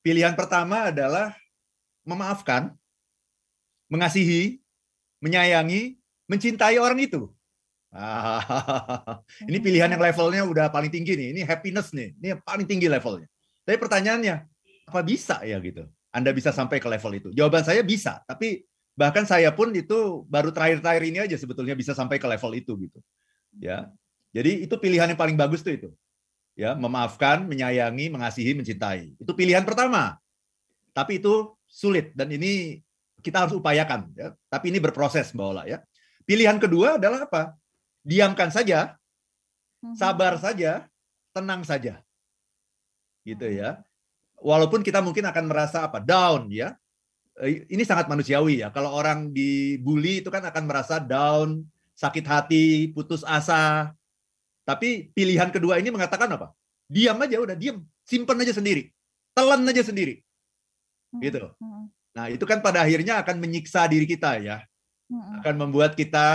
Pilihan 0.00 0.34
pertama 0.38 0.94
adalah 0.94 1.34
memaafkan, 2.06 2.72
mengasihi, 3.90 4.62
menyayangi, 5.18 5.98
mencintai 6.30 6.78
orang 6.78 6.98
itu. 7.02 7.28
Ah, 7.94 8.42
ini 9.50 9.62
pilihan 9.62 9.86
yang 9.86 10.02
levelnya 10.02 10.42
udah 10.42 10.66
paling 10.70 10.90
tinggi 10.90 11.14
nih. 11.14 11.28
Ini 11.30 11.40
happiness 11.46 11.94
nih. 11.94 12.10
Ini 12.18 12.26
yang 12.34 12.40
paling 12.42 12.66
tinggi 12.66 12.90
levelnya. 12.90 13.30
Tapi 13.62 13.76
pertanyaannya, 13.78 14.34
apa 14.90 15.00
bisa 15.06 15.40
ya 15.46 15.62
gitu? 15.62 15.86
Anda 16.10 16.34
bisa 16.34 16.50
sampai 16.50 16.82
ke 16.82 16.86
level 16.90 17.12
itu? 17.14 17.28
Jawaban 17.34 17.62
saya 17.66 17.82
bisa, 17.82 18.22
tapi 18.26 18.62
bahkan 18.94 19.26
saya 19.26 19.50
pun 19.50 19.74
itu 19.74 20.22
baru 20.30 20.54
terakhir-terakhir 20.54 21.04
ini 21.10 21.18
aja 21.26 21.34
sebetulnya 21.34 21.74
bisa 21.74 21.90
sampai 21.94 22.22
ke 22.22 22.26
level 22.26 22.52
itu 22.54 22.72
gitu. 22.78 22.98
Ya. 23.58 23.90
Jadi 24.34 24.66
itu 24.66 24.74
pilihan 24.74 25.06
yang 25.14 25.20
paling 25.20 25.38
bagus 25.38 25.62
tuh 25.62 25.72
itu. 25.78 25.90
ya 26.54 26.70
memaafkan, 26.78 27.50
menyayangi, 27.50 28.14
mengasihi, 28.14 28.54
mencintai. 28.54 29.18
Itu 29.18 29.34
pilihan 29.34 29.66
pertama. 29.66 30.22
Tapi 30.94 31.18
itu 31.18 31.50
sulit 31.66 32.14
dan 32.14 32.30
ini 32.30 32.78
kita 33.18 33.46
harus 33.46 33.54
upayakan 33.58 34.06
ya. 34.14 34.30
Tapi 34.46 34.70
ini 34.70 34.78
berproses 34.78 35.34
Mbak 35.34 35.46
Ola 35.50 35.62
ya. 35.66 35.82
Pilihan 36.22 36.62
kedua 36.62 37.00
adalah 37.00 37.26
apa? 37.26 37.58
Diamkan 38.06 38.54
saja, 38.54 38.94
mhm. 39.82 39.98
sabar 39.98 40.38
saja, 40.38 40.86
tenang 41.34 41.66
saja. 41.66 41.98
Gitu 43.26 43.50
ya. 43.50 43.82
Walaupun 44.38 44.84
kita 44.86 45.02
mungkin 45.02 45.26
akan 45.26 45.44
merasa 45.50 45.88
apa? 45.88 45.98
down 45.98 46.52
ya. 46.54 46.78
Eh, 47.42 47.66
ini 47.66 47.82
sangat 47.82 48.06
manusiawi 48.06 48.62
ya. 48.62 48.70
Kalau 48.70 48.94
orang 48.94 49.34
dibully 49.34 50.22
itu 50.22 50.30
kan 50.30 50.44
akan 50.46 50.64
merasa 50.70 51.02
down, 51.02 51.66
sakit 51.98 52.22
hati, 52.22 52.94
putus 52.94 53.26
asa. 53.26 53.90
Tapi 54.64 55.12
pilihan 55.12 55.52
kedua 55.52 55.76
ini 55.78 55.92
mengatakan 55.92 56.28
apa? 56.32 56.52
Diam 56.88 57.20
aja 57.20 57.36
udah, 57.40 57.56
diam, 57.56 57.84
simpan 58.04 58.40
aja 58.40 58.56
sendiri. 58.56 58.88
Telan 59.36 59.64
aja 59.68 59.84
sendiri. 59.84 60.24
Hmm, 61.12 61.20
gitu. 61.20 61.52
Hmm. 61.60 61.88
Nah, 62.16 62.26
itu 62.32 62.44
kan 62.48 62.64
pada 62.64 62.84
akhirnya 62.84 63.20
akan 63.20 63.36
menyiksa 63.40 63.84
diri 63.88 64.08
kita 64.08 64.40
ya 64.40 64.62
akan 65.12 65.54
membuat 65.60 65.92
kita 65.92 66.26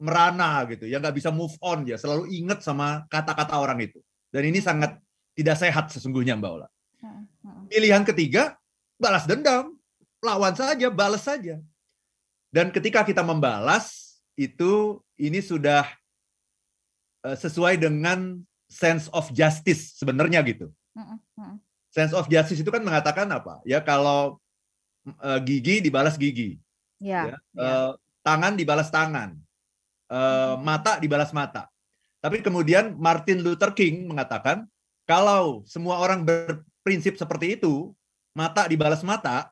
merana 0.00 0.64
gitu 0.70 0.88
ya 0.88 0.96
nggak 0.96 1.16
bisa 1.16 1.28
move 1.28 1.52
on 1.60 1.84
ya 1.84 2.00
selalu 2.00 2.30
ingat 2.32 2.64
sama 2.64 3.04
kata-kata 3.12 3.58
orang 3.60 3.84
itu 3.84 4.00
dan 4.32 4.42
ini 4.48 4.62
sangat 4.62 4.96
tidak 5.36 5.60
sehat 5.60 5.92
sesungguhnya 5.92 6.38
mbak 6.40 6.50
Ola 6.56 6.68
pilihan 7.68 8.06
ketiga 8.06 8.56
balas 8.96 9.28
dendam 9.28 9.76
lawan 10.24 10.56
saja 10.56 10.88
balas 10.88 11.26
saja 11.26 11.60
dan 12.48 12.72
ketika 12.72 13.04
kita 13.04 13.20
membalas 13.20 14.16
itu 14.40 15.04
ini 15.20 15.44
sudah 15.44 15.84
uh, 17.26 17.36
sesuai 17.36 17.80
dengan 17.80 18.40
sense 18.70 19.10
of 19.10 19.28
justice 19.34 19.98
sebenarnya 19.98 20.42
gitu 20.46 20.70
sense 21.90 22.14
of 22.14 22.30
justice 22.30 22.62
itu 22.62 22.70
kan 22.70 22.82
mengatakan 22.82 23.26
apa 23.30 23.58
ya 23.66 23.82
kalau 23.82 24.38
uh, 25.20 25.40
gigi 25.42 25.82
dibalas 25.82 26.14
gigi 26.14 26.60
Ya, 27.00 27.32
ya. 27.32 27.36
Uh, 27.56 27.90
tangan 28.20 28.54
dibalas 28.60 28.92
tangan, 28.92 29.32
uh, 30.12 30.60
mata 30.60 31.00
dibalas 31.00 31.32
mata. 31.32 31.66
Tapi 32.20 32.44
kemudian 32.44 32.92
Martin 33.00 33.40
Luther 33.40 33.72
King 33.72 34.04
mengatakan 34.04 34.68
kalau 35.08 35.64
semua 35.64 35.96
orang 35.96 36.20
berprinsip 36.28 37.16
seperti 37.16 37.56
itu, 37.56 37.96
mata 38.36 38.68
dibalas 38.68 39.00
mata, 39.00 39.48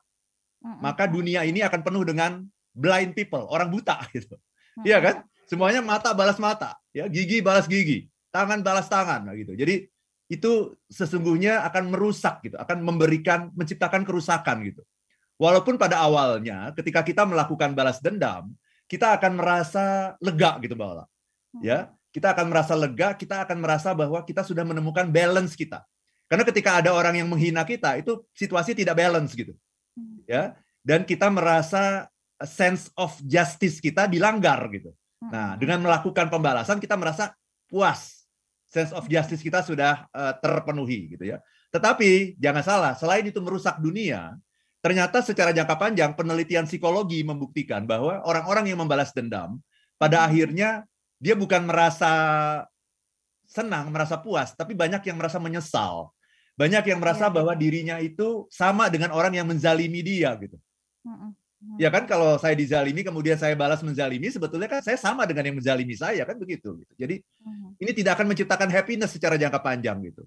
maka 0.61 1.09
dunia 1.09 1.41
ini 1.41 1.65
akan 1.65 1.81
penuh 1.81 2.05
dengan 2.05 2.45
blind 2.77 3.17
people, 3.17 3.49
orang 3.49 3.73
buta 3.73 3.97
gitu. 4.15 4.37
Iya 4.85 5.01
kan? 5.01 5.15
Semuanya 5.49 5.81
mata 5.81 6.13
balas 6.13 6.37
mata, 6.37 6.77
ya 6.93 7.09
gigi 7.09 7.41
balas 7.41 7.65
gigi, 7.65 8.05
tangan 8.29 8.61
balas 8.61 8.85
tangan 8.85 9.25
nah, 9.25 9.33
gitu. 9.33 9.57
Jadi 9.57 9.89
itu 10.29 10.77
sesungguhnya 10.93 11.65
akan 11.65 11.89
merusak 11.89 12.45
gitu, 12.45 12.53
akan 12.61 12.85
memberikan 12.85 13.49
menciptakan 13.57 14.05
kerusakan 14.05 14.61
gitu. 14.69 14.85
Walaupun 15.41 15.81
pada 15.81 16.05
awalnya 16.05 16.69
ketika 16.77 17.01
kita 17.01 17.25
melakukan 17.25 17.73
balas 17.73 17.97
dendam, 17.97 18.53
kita 18.85 19.17
akan 19.17 19.41
merasa 19.41 20.13
lega 20.21 20.61
gitu 20.61 20.77
Mbak 20.77 20.89
Ola. 20.93 21.05
Ya, 21.65 21.89
hmm. 21.89 22.13
kita 22.13 22.37
akan 22.37 22.45
merasa 22.53 22.73
lega, 22.77 23.17
kita 23.17 23.41
akan 23.41 23.57
merasa 23.57 23.89
bahwa 23.97 24.21
kita 24.21 24.45
sudah 24.45 24.61
menemukan 24.61 25.09
balance 25.09 25.57
kita. 25.57 25.81
Karena 26.29 26.45
ketika 26.45 26.77
ada 26.77 26.93
orang 26.93 27.17
yang 27.17 27.25
menghina 27.25 27.65
kita, 27.65 27.97
itu 27.97 28.21
situasi 28.37 28.77
tidak 28.77 29.01
balance 29.01 29.33
gitu. 29.33 29.57
Hmm. 29.97 30.21
Ya, 30.29 30.53
dan 30.85 31.09
kita 31.09 31.25
merasa 31.33 32.05
sense 32.45 32.93
of 32.93 33.17
justice 33.25 33.81
kita 33.81 34.05
dilanggar 34.05 34.61
gitu. 34.69 34.93
Nah, 35.19 35.59
dengan 35.59 35.83
melakukan 35.83 36.31
pembalasan 36.31 36.79
kita 36.79 36.95
merasa 36.95 37.35
puas. 37.67 38.23
Sense 38.69 38.93
of 38.93 39.09
justice 39.09 39.41
kita 39.41 39.65
sudah 39.65 40.05
uh, 40.13 40.33
terpenuhi 40.39 41.17
gitu 41.17 41.35
ya. 41.35 41.43
Tetapi 41.73 42.37
jangan 42.37 42.63
salah, 42.63 42.93
selain 42.95 43.25
itu 43.25 43.41
merusak 43.41 43.81
dunia, 43.81 44.37
Ternyata 44.79 45.19
secara 45.19 45.51
jangka 45.51 45.75
panjang 45.75 46.11
penelitian 46.15 46.63
psikologi 46.63 47.19
membuktikan 47.19 47.83
bahwa 47.83 48.23
orang-orang 48.23 48.71
yang 48.71 48.79
membalas 48.79 49.11
dendam 49.11 49.59
pada 49.99 50.23
akhirnya 50.23 50.87
dia 51.19 51.35
bukan 51.35 51.67
merasa 51.67 52.11
senang, 53.43 53.91
merasa 53.91 54.15
puas, 54.15 54.55
tapi 54.55 54.71
banyak 54.71 55.03
yang 55.03 55.19
merasa 55.19 55.35
menyesal. 55.35 56.15
Banyak 56.55 56.95
yang 56.95 56.99
merasa 57.03 57.27
ya. 57.27 57.31
bahwa 57.31 57.51
dirinya 57.59 57.99
itu 57.99 58.47
sama 58.47 58.87
dengan 58.87 59.11
orang 59.11 59.35
yang 59.35 59.47
menzalimi 59.47 59.99
dia 59.99 60.31
gitu. 60.39 60.55
Hmm, 61.59 61.75
hmm. 61.75 61.77
Ya 61.79 61.89
kan 61.91 62.07
kalau 62.07 62.39
saya 62.39 62.55
dizalimi 62.55 63.03
kemudian 63.03 63.35
saya 63.35 63.53
balas 63.53 63.83
menzalimi 63.83 64.31
sebetulnya 64.31 64.71
kan 64.71 64.79
saya 64.79 64.95
sama 64.95 65.27
dengan 65.27 65.51
yang 65.51 65.57
menzalimi 65.59 65.93
saya 65.93 66.23
kan 66.23 66.39
begitu 66.39 66.79
gitu. 66.79 66.93
Jadi 66.95 67.19
ini 67.79 67.91
tidak 67.91 68.19
akan 68.19 68.31
menciptakan 68.31 68.71
happiness 68.71 69.11
secara 69.11 69.35
jangka 69.35 69.59
panjang 69.59 69.99
gitu. 70.07 70.23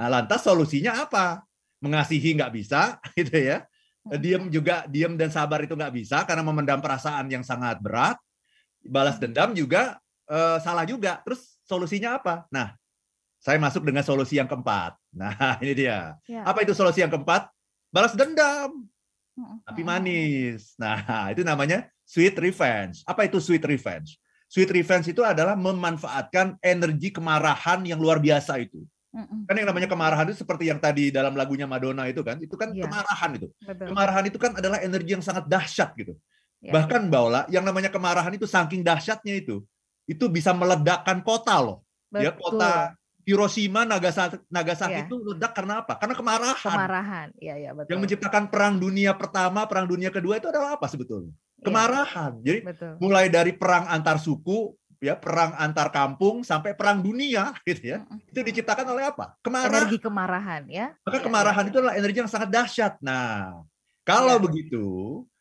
Nah, 0.00 0.08
lantas 0.08 0.40
solusinya 0.40 1.04
apa? 1.04 1.44
Mengasihi 1.84 2.36
nggak 2.36 2.52
bisa 2.56 2.96
gitu 3.20 3.36
ya. 3.36 3.68
Eh, 4.08 4.16
diam 4.16 4.48
juga 4.48 4.88
diam 4.88 5.12
dan 5.12 5.28
sabar 5.28 5.60
itu 5.60 5.76
nggak 5.76 5.92
bisa 5.92 6.24
karena 6.24 6.40
memendam 6.40 6.80
perasaan 6.80 7.28
yang 7.28 7.44
sangat 7.44 7.76
berat 7.84 8.16
balas 8.80 9.20
dendam 9.20 9.52
juga 9.52 10.00
uh, 10.24 10.56
salah 10.56 10.88
juga 10.88 11.20
terus 11.20 11.60
solusinya 11.68 12.16
apa 12.16 12.48
nah 12.48 12.72
saya 13.36 13.60
masuk 13.60 13.84
dengan 13.84 14.00
solusi 14.00 14.40
yang 14.40 14.48
keempat 14.48 14.96
nah 15.12 15.36
ini 15.62 15.84
dia 15.84 16.16
ya. 16.24 16.48
apa 16.48 16.64
itu 16.64 16.72
solusi 16.72 17.04
yang 17.04 17.12
keempat 17.12 17.52
balas 17.92 18.16
dendam 18.16 18.88
tapi 19.66 19.82
manis 19.82 20.74
nah 20.76 20.98
itu 21.32 21.42
namanya 21.42 21.86
sweet 22.04 22.36
revenge 22.36 23.02
apa 23.06 23.26
itu 23.26 23.38
sweet 23.38 23.64
revenge 23.64 24.16
sweet 24.50 24.70
revenge 24.70 25.10
itu 25.10 25.22
adalah 25.22 25.54
memanfaatkan 25.54 26.58
energi 26.62 27.14
kemarahan 27.14 27.84
yang 27.86 28.00
luar 28.02 28.18
biasa 28.18 28.58
itu 28.60 28.82
Kan 29.10 29.58
yang 29.58 29.66
namanya 29.66 29.90
kemarahan 29.90 30.22
itu 30.30 30.38
seperti 30.38 30.70
yang 30.70 30.78
tadi 30.78 31.10
dalam 31.10 31.34
lagunya 31.34 31.66
Madonna 31.66 32.06
itu 32.06 32.22
kan, 32.22 32.38
itu 32.38 32.54
kan 32.54 32.70
ya. 32.70 32.86
kemarahan 32.86 33.30
itu. 33.42 33.50
Betul. 33.58 33.86
Kemarahan 33.90 34.24
itu 34.30 34.38
kan 34.38 34.52
adalah 34.54 34.78
energi 34.78 35.10
yang 35.18 35.24
sangat 35.24 35.50
dahsyat 35.50 35.98
gitu. 35.98 36.14
Ya. 36.62 36.70
Bahkan 36.70 37.10
Baula, 37.10 37.42
yang 37.50 37.66
namanya 37.66 37.90
kemarahan 37.90 38.30
itu 38.38 38.46
saking 38.46 38.86
dahsyatnya 38.86 39.34
itu, 39.34 39.66
itu 40.06 40.24
bisa 40.30 40.54
meledakkan 40.54 41.26
kota 41.26 41.58
loh. 41.58 41.82
Betul. 42.06 42.22
Ya 42.22 42.30
kota 42.38 42.72
Hiroshima, 43.24 43.84
Nagasaki, 43.84 44.40
Nagasaki 44.48 45.00
ya. 45.00 45.06
itu 45.06 45.16
ledak 45.20 45.52
karena 45.52 45.84
apa? 45.84 45.96
Karena 46.00 46.14
kemarahan. 46.16 46.56
Kemarahan, 46.76 47.28
iya 47.36 47.54
iya 47.60 47.70
betul. 47.76 47.90
Yang 47.92 48.00
menciptakan 48.06 48.44
perang 48.48 48.74
dunia 48.80 49.12
pertama, 49.14 49.64
perang 49.68 49.86
dunia 49.86 50.08
kedua 50.08 50.40
itu 50.40 50.48
adalah 50.48 50.76
apa 50.76 50.86
sebetulnya? 50.88 51.32
Iya. 51.32 51.64
Kemarahan. 51.68 52.32
Ya. 52.40 52.44
Jadi 52.46 52.58
betul. 52.64 52.92
mulai 52.98 53.26
dari 53.28 53.52
perang 53.52 53.84
antar 53.92 54.16
suku, 54.16 54.72
ya 55.00 55.16
perang 55.16 55.56
antar 55.56 55.88
kampung 55.88 56.44
sampai 56.44 56.76
perang 56.76 57.00
dunia 57.00 57.52
gitu 57.68 57.96
ya. 57.96 57.98
Itu 58.28 58.40
diciptakan 58.44 58.86
oleh 58.92 59.08
apa? 59.08 59.36
Kemarahan. 59.40 59.72
Energi 59.88 59.98
kemarahan 60.00 60.62
ya. 60.68 60.86
Maka 61.04 61.18
ya, 61.18 61.24
kemarahan 61.24 61.64
ya. 61.64 61.68
itu 61.72 61.76
adalah 61.80 61.96
energi 61.96 62.18
yang 62.20 62.30
sangat 62.30 62.48
dahsyat. 62.52 62.94
Nah, 63.00 63.64
kalau 64.04 64.36
ya. 64.36 64.42
begitu, 64.42 64.84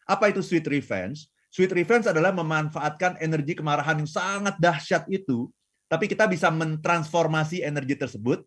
apa 0.08 0.32
itu 0.32 0.42
sweet 0.44 0.66
revenge? 0.66 1.28
Sweet 1.50 1.74
revenge 1.74 2.06
adalah 2.06 2.30
memanfaatkan 2.30 3.18
energi 3.18 3.58
kemarahan 3.58 3.98
yang 3.98 4.10
sangat 4.10 4.54
dahsyat 4.62 5.10
itu, 5.10 5.50
tapi 5.90 6.06
kita 6.06 6.30
bisa 6.30 6.54
mentransformasi 6.54 7.66
energi 7.66 7.98
tersebut 7.98 8.46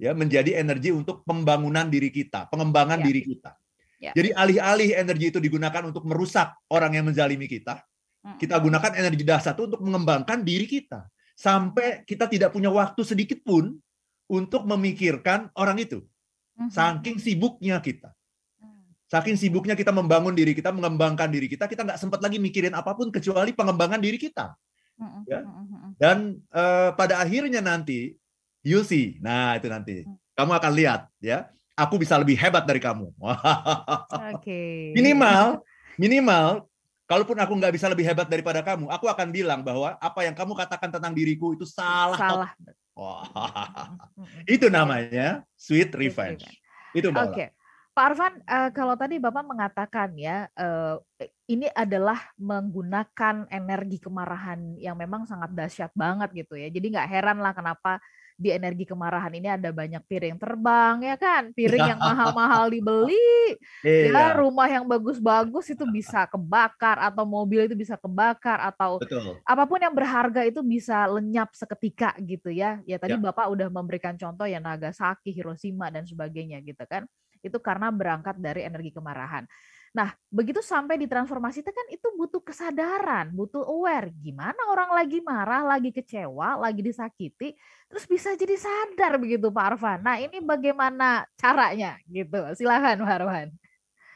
ya 0.00 0.16
menjadi 0.16 0.56
energi 0.56 0.88
untuk 0.90 1.22
pembangunan 1.28 1.84
diri 1.86 2.08
kita, 2.08 2.48
pengembangan 2.48 3.02
ya. 3.02 3.04
diri 3.04 3.20
kita. 3.22 3.50
Ya. 3.98 4.12
Jadi 4.14 4.30
alih-alih 4.30 4.94
energi 4.94 5.34
itu 5.34 5.38
digunakan 5.42 5.82
untuk 5.84 6.06
merusak 6.06 6.54
orang 6.70 6.96
yang 6.96 7.04
menzalimi 7.10 7.50
kita, 7.50 7.82
kita 8.38 8.56
gunakan 8.58 8.92
energi 8.94 9.24
dasar 9.26 9.52
itu 9.58 9.66
untuk 9.68 9.82
mengembangkan 9.82 10.40
diri 10.42 10.64
kita. 10.64 11.06
Sampai 11.38 12.02
kita 12.02 12.26
tidak 12.26 12.50
punya 12.50 12.70
waktu 12.70 13.02
sedikit 13.06 13.38
pun 13.46 13.78
untuk 14.26 14.66
memikirkan 14.66 15.50
orang 15.54 15.78
itu. 15.82 16.02
Saking 16.70 17.22
sibuknya 17.22 17.78
kita. 17.78 18.10
Saking 19.08 19.38
sibuknya 19.40 19.72
kita 19.72 19.94
membangun 19.94 20.36
diri 20.36 20.52
kita, 20.52 20.68
mengembangkan 20.74 21.30
diri 21.32 21.48
kita, 21.48 21.64
kita 21.64 21.86
nggak 21.86 21.96
sempat 21.96 22.20
lagi 22.20 22.36
mikirin 22.36 22.74
apa 22.76 22.92
pun 22.92 23.08
kecuali 23.08 23.54
pengembangan 23.56 24.02
diri 24.02 24.18
kita. 24.20 24.52
Ya? 25.26 25.40
Dan 25.98 26.42
uh, 26.50 26.90
pada 26.98 27.22
akhirnya 27.22 27.62
nanti, 27.62 28.18
you 28.66 28.82
see, 28.82 29.18
nah 29.22 29.54
itu 29.54 29.70
nanti, 29.70 30.02
kamu 30.34 30.52
akan 30.58 30.72
lihat 30.74 31.00
ya, 31.22 31.46
aku 31.78 32.02
bisa 32.02 32.18
lebih 32.18 32.34
hebat 32.34 32.66
dari 32.66 32.82
kamu. 32.82 33.14
okay. 34.34 34.92
Minimal, 34.94 35.62
minimal 35.94 36.68
Kalaupun 37.08 37.40
aku 37.40 37.56
nggak 37.56 37.72
bisa 37.72 37.88
lebih 37.88 38.04
hebat 38.04 38.28
daripada 38.28 38.60
kamu, 38.60 38.92
aku 38.92 39.08
akan 39.08 39.32
bilang 39.32 39.64
bahwa 39.64 39.96
apa 39.96 40.28
yang 40.28 40.36
kamu 40.36 40.52
katakan 40.52 40.92
tentang 40.92 41.16
diriku 41.16 41.56
itu 41.56 41.64
salah. 41.64 42.20
Salah. 42.20 42.50
Wah. 42.92 43.24
itu 44.54 44.68
namanya 44.68 45.40
sweet 45.56 45.88
revenge. 45.96 46.44
Itu 46.92 47.08
Oke. 47.08 47.32
Okay. 47.32 47.48
Pak 47.98 48.14
Arfan, 48.14 48.34
uh, 48.46 48.70
kalau 48.70 48.94
tadi 48.94 49.18
Bapak 49.18 49.42
mengatakan 49.42 50.14
ya, 50.14 50.46
uh, 50.54 51.02
ini 51.50 51.66
adalah 51.74 52.30
menggunakan 52.38 53.50
energi 53.50 53.98
kemarahan 53.98 54.78
yang 54.78 54.94
memang 54.94 55.26
sangat 55.26 55.50
dahsyat 55.50 55.90
banget 55.98 56.30
gitu 56.46 56.54
ya. 56.54 56.70
Jadi 56.70 56.94
nggak 56.94 57.10
heran 57.10 57.42
lah 57.42 57.50
kenapa 57.50 57.98
di 58.38 58.54
energi 58.54 58.86
kemarahan 58.86 59.34
ini 59.34 59.50
ada 59.50 59.74
banyak 59.74 59.98
piring 60.06 60.38
terbang 60.38 61.10
ya 61.10 61.18
kan, 61.18 61.50
piring 61.50 61.98
yang 61.98 61.98
mahal-mahal 61.98 62.70
dibeli, 62.70 63.58
ya 63.82 64.14
Iya, 64.14 64.38
rumah 64.38 64.70
yang 64.70 64.86
bagus-bagus 64.86 65.74
itu 65.74 65.82
bisa 65.90 66.22
kebakar 66.30 67.02
atau 67.02 67.26
mobil 67.26 67.66
itu 67.66 67.74
bisa 67.74 67.98
kebakar 67.98 68.62
atau 68.62 69.02
betul. 69.02 69.42
apa 69.42 69.66
pun 69.66 69.82
yang 69.82 69.90
berharga 69.90 70.46
itu 70.46 70.62
bisa 70.62 71.02
lenyap 71.10 71.50
seketika 71.50 72.14
gitu 72.22 72.54
ya. 72.54 72.78
Ya 72.86 72.94
tadi 73.02 73.18
Ya, 73.18 73.18
Bapak 73.18 73.50
udah 73.50 73.66
memberikan 73.66 74.14
contoh 74.14 74.46
ya 74.46 74.62
Nagasaki, 74.62 75.34
Hiroshima 75.34 75.90
dan 75.90 76.06
sebagainya 76.06 76.62
gitu 76.62 76.86
kan. 76.86 77.10
Itu 77.40 77.58
karena 77.62 77.88
berangkat 77.92 78.38
dari 78.38 78.66
energi 78.66 78.90
kemarahan. 78.92 79.48
Nah, 79.96 80.12
begitu 80.28 80.60
sampai 80.60 81.00
di 81.00 81.08
transformasi 81.08 81.64
itu 81.64 81.72
kan 81.72 81.86
itu 81.88 82.08
butuh 82.12 82.44
kesadaran, 82.44 83.32
butuh 83.32 83.64
aware. 83.64 84.12
Gimana 84.20 84.68
orang 84.68 84.92
lagi 84.92 85.24
marah, 85.24 85.64
lagi 85.64 85.88
kecewa, 85.88 86.60
lagi 86.60 86.84
disakiti, 86.84 87.56
terus 87.88 88.04
bisa 88.04 88.36
jadi 88.36 88.52
sadar 88.54 89.16
begitu 89.16 89.48
Pak 89.48 89.64
Arfan. 89.74 89.98
Nah, 90.04 90.20
ini 90.20 90.44
bagaimana 90.44 91.24
caranya 91.40 91.96
gitu? 92.04 92.36
Silakan 92.52 93.04
Pak 93.04 93.16
Arfan. 93.22 93.48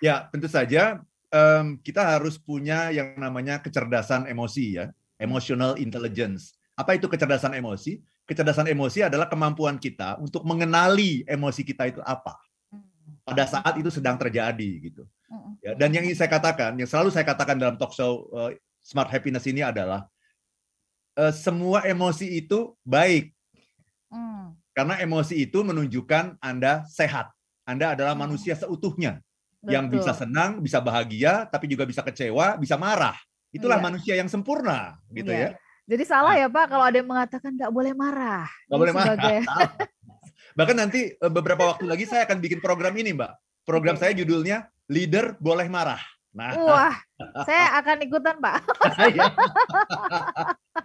ya 0.03 0.27
tentu 0.35 0.51
saja 0.51 0.99
em, 1.31 1.79
kita 1.79 2.03
harus 2.03 2.35
punya 2.35 2.91
yang 2.91 3.15
namanya 3.17 3.63
kecerdasan 3.63 4.29
emosi 4.29 4.83
ya, 4.83 4.91
emotional 5.17 5.79
intelligence. 5.81 6.59
Apa 6.77 6.99
itu 6.99 7.07
kecerdasan 7.09 7.55
emosi? 7.57 8.03
Kecerdasan 8.27 8.71
emosi 8.71 9.03
adalah 9.07 9.27
kemampuan 9.27 9.79
kita 9.79 10.19
untuk 10.19 10.47
mengenali 10.47 11.27
emosi 11.27 11.63
kita 11.67 11.91
itu 11.91 12.01
apa 12.07 12.39
pada 13.23 13.45
saat 13.47 13.75
itu 13.79 13.89
sedang 13.89 14.19
terjadi 14.19 14.71
gitu. 14.83 15.03
Ya, 15.63 15.73
dan 15.73 15.95
yang 15.95 16.05
ingin 16.05 16.19
saya 16.19 16.29
katakan, 16.29 16.75
yang 16.77 16.91
selalu 16.91 17.09
saya 17.09 17.25
katakan 17.25 17.57
dalam 17.57 17.79
talk 17.79 17.95
show 17.95 18.27
eh, 18.47 18.59
Smart 18.83 19.09
Happiness 19.09 19.47
ini 19.47 19.63
adalah 19.63 20.05
eh, 21.15 21.33
semua 21.33 21.87
emosi 21.87 22.27
itu 22.29 22.75
baik 22.83 23.31
Hmm, 24.13 24.53
karena 24.77 25.01
emosi 25.01 25.41
itu 25.41 25.65
menunjukkan 25.65 26.37
Anda 26.37 26.85
sehat. 26.85 27.33
Anda 27.65 27.97
adalah 27.97 28.13
manusia 28.13 28.53
seutuhnya 28.53 29.25
yang 29.65 29.89
bisa 29.89 30.13
betul. 30.13 30.29
senang, 30.29 30.61
bisa 30.61 30.85
bahagia, 30.85 31.49
tapi 31.49 31.65
juga 31.65 31.89
bisa 31.89 32.05
kecewa, 32.05 32.61
bisa 32.61 32.77
marah. 32.77 33.17
Itulah 33.49 33.81
Iya. 33.81 33.87
manusia 33.89 34.13
yang 34.21 34.29
sempurna, 34.29 35.01
gitu 35.09 35.33
Iya. 35.33 35.57
ya. 35.57 35.61
Jadi 35.89 36.05
salah 36.05 36.37
Nah, 36.37 36.45
ya 36.45 36.49
Pak 36.53 36.65
kalau 36.69 36.85
ada 36.85 36.97
yang 37.01 37.09
mengatakan 37.09 37.57
nggak 37.57 37.73
boleh 37.73 37.93
marah. 37.97 38.45
nggak 38.69 38.81
boleh 38.85 38.93
marah. 38.93 39.07
sebagai 39.17 39.37
Bahkan 40.55 40.77
nanti 40.77 41.13
eh, 41.13 41.33
beberapa 41.33 41.69
waktu 41.75 41.89
lagi 41.89 42.05
saya 42.05 42.29
akan 42.29 42.39
bikin 42.41 42.61
program 42.61 42.93
ini, 42.97 43.13
Mbak. 43.17 43.33
Program 43.63 43.95
saya 43.95 44.13
judulnya 44.13 44.67
Leader 44.91 45.39
Boleh 45.39 45.71
Marah. 45.71 46.03
Nah, 46.33 46.57
Wah, 46.57 46.97
saya 47.49 47.77
akan 47.77 48.09
ikutan 48.09 48.41
Pak. 48.41 48.65
ya. 49.17 49.29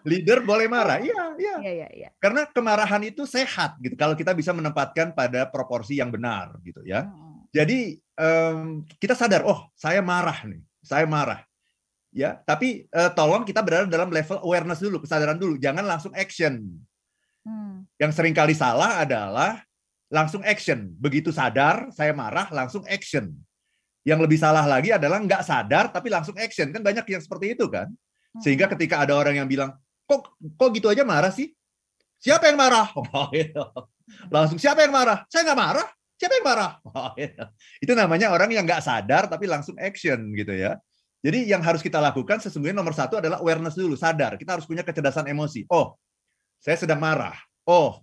leader 0.04 0.44
boleh 0.44 0.68
marah. 0.68 1.00
Iya, 1.00 1.40
iya. 1.40 1.56
Iya, 1.64 1.72
iya, 1.72 1.90
iya. 1.96 2.10
Karena 2.20 2.44
kemarahan 2.52 3.00
itu 3.08 3.24
sehat 3.24 3.80
gitu. 3.80 3.96
Kalau 3.96 4.16
kita 4.20 4.36
bisa 4.36 4.52
menempatkan 4.52 5.16
pada 5.16 5.48
proporsi 5.48 6.00
yang 6.00 6.12
benar 6.12 6.60
gitu 6.68 6.84
ya. 6.84 7.08
Mm, 7.08 7.48
Jadi 7.56 7.80
em, 8.20 8.84
kita 9.00 9.16
sadar, 9.16 9.48
oh 9.48 9.72
saya 9.72 10.04
marah 10.04 10.44
nih, 10.44 10.60
saya 10.84 11.08
marah. 11.08 11.44
Ya, 12.12 12.40
tapi 12.44 12.88
eh, 12.92 13.12
tolong 13.16 13.48
kita 13.48 13.64
berada 13.64 13.88
dalam 13.88 14.12
level 14.12 14.44
awareness 14.44 14.84
dulu, 14.84 15.00
kesadaran 15.00 15.40
dulu, 15.40 15.56
jangan 15.56 15.88
langsung 15.88 16.12
action. 16.12 16.60
Mm, 17.48 17.88
Yang 17.96 18.12
sering 18.20 18.36
kali 18.36 18.52
salah 18.52 19.00
adalah 19.08 19.64
langsung 20.12 20.44
action. 20.44 20.92
Begitu 21.00 21.32
sadar, 21.32 21.88
saya 21.96 22.12
marah, 22.12 22.52
langsung 22.52 22.84
action. 22.88 23.32
Yang 24.04 24.20
lebih 24.28 24.40
salah 24.40 24.64
lagi 24.64 24.92
adalah 24.92 25.20
nggak 25.24 25.44
sadar 25.44 25.92
tapi 25.92 26.12
langsung 26.12 26.36
action. 26.36 26.72
Kan 26.76 26.84
banyak 26.84 27.08
yang 27.08 27.24
seperti 27.24 27.56
itu 27.56 27.68
kan. 27.72 27.88
Sehingga 28.44 28.68
mm. 28.68 28.72
ketika 28.76 29.04
ada 29.08 29.16
orang 29.16 29.40
yang 29.40 29.48
bilang, 29.48 29.76
kok 30.08 30.36
kok 30.60 30.70
gitu 30.76 30.88
aja 30.92 31.08
marah 31.08 31.32
sih? 31.32 31.52
Siapa 32.22 32.50
yang 32.50 32.58
marah? 32.58 32.88
Oh, 32.98 33.30
gitu. 33.32 33.64
Langsung 34.32 34.58
siapa 34.58 34.84
yang 34.84 34.96
marah? 34.96 35.28
Saya 35.28 35.52
nggak 35.52 35.60
marah. 35.60 35.88
Siapa 36.18 36.34
yang 36.40 36.46
marah? 36.48 36.72
Oh, 36.88 37.12
gitu. 37.20 37.44
Itu 37.84 37.94
namanya 37.94 38.34
orang 38.34 38.50
yang 38.50 38.66
nggak 38.66 38.82
sadar 38.82 39.30
tapi 39.30 39.46
langsung 39.46 39.78
action 39.78 40.34
gitu 40.34 40.56
ya. 40.56 40.80
Jadi 41.22 41.50
yang 41.50 41.60
harus 41.66 41.82
kita 41.82 41.98
lakukan 41.98 42.40
sesungguhnya 42.40 42.78
nomor 42.78 42.94
satu 42.94 43.20
adalah 43.20 43.42
awareness 43.42 43.76
dulu, 43.76 43.98
sadar. 43.98 44.38
Kita 44.38 44.56
harus 44.56 44.66
punya 44.70 44.86
kecerdasan 44.86 45.28
emosi. 45.28 45.66
Oh, 45.68 45.98
saya 46.62 46.78
sedang 46.78 47.00
marah. 47.02 47.36
Oh, 47.68 48.02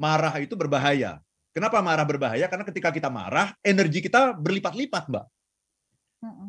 marah 0.00 0.34
itu 0.40 0.54
berbahaya. 0.58 1.20
Kenapa 1.52 1.78
marah 1.84 2.04
berbahaya? 2.08 2.48
Karena 2.48 2.64
ketika 2.64 2.88
kita 2.88 3.12
marah, 3.12 3.52
energi 3.60 4.00
kita 4.00 4.32
berlipat-lipat, 4.32 5.04
Mbak. 5.12 5.26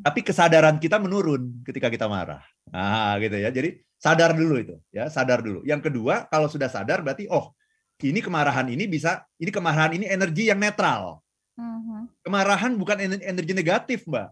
Tapi 0.05 0.19
kesadaran 0.21 0.77
kita 0.77 1.01
menurun 1.01 1.65
ketika 1.65 1.89
kita 1.89 2.05
marah. 2.05 2.45
Nah, 2.69 3.17
gitu 3.17 3.35
ya. 3.41 3.49
Jadi 3.49 3.81
sadar 3.97 4.35
dulu 4.37 4.61
itu, 4.61 4.75
ya, 4.93 5.09
sadar 5.09 5.41
dulu. 5.41 5.65
Yang 5.65 5.89
kedua, 5.89 6.29
kalau 6.29 6.45
sudah 6.45 6.69
sadar 6.69 7.01
berarti 7.01 7.25
oh, 7.31 7.51
ini 8.03 8.19
kemarahan 8.19 8.67
ini 8.67 8.85
bisa 8.85 9.23
ini 9.39 9.49
kemarahan 9.49 9.95
ini 9.95 10.05
energi 10.05 10.51
yang 10.51 10.59
netral. 10.59 11.23
mhm, 11.55 12.11
Kemarahan 12.21 12.75
bukan 12.75 12.97
ener- 12.99 13.23
energi 13.23 13.53
negatif, 13.55 13.99
Mbak. 14.05 14.27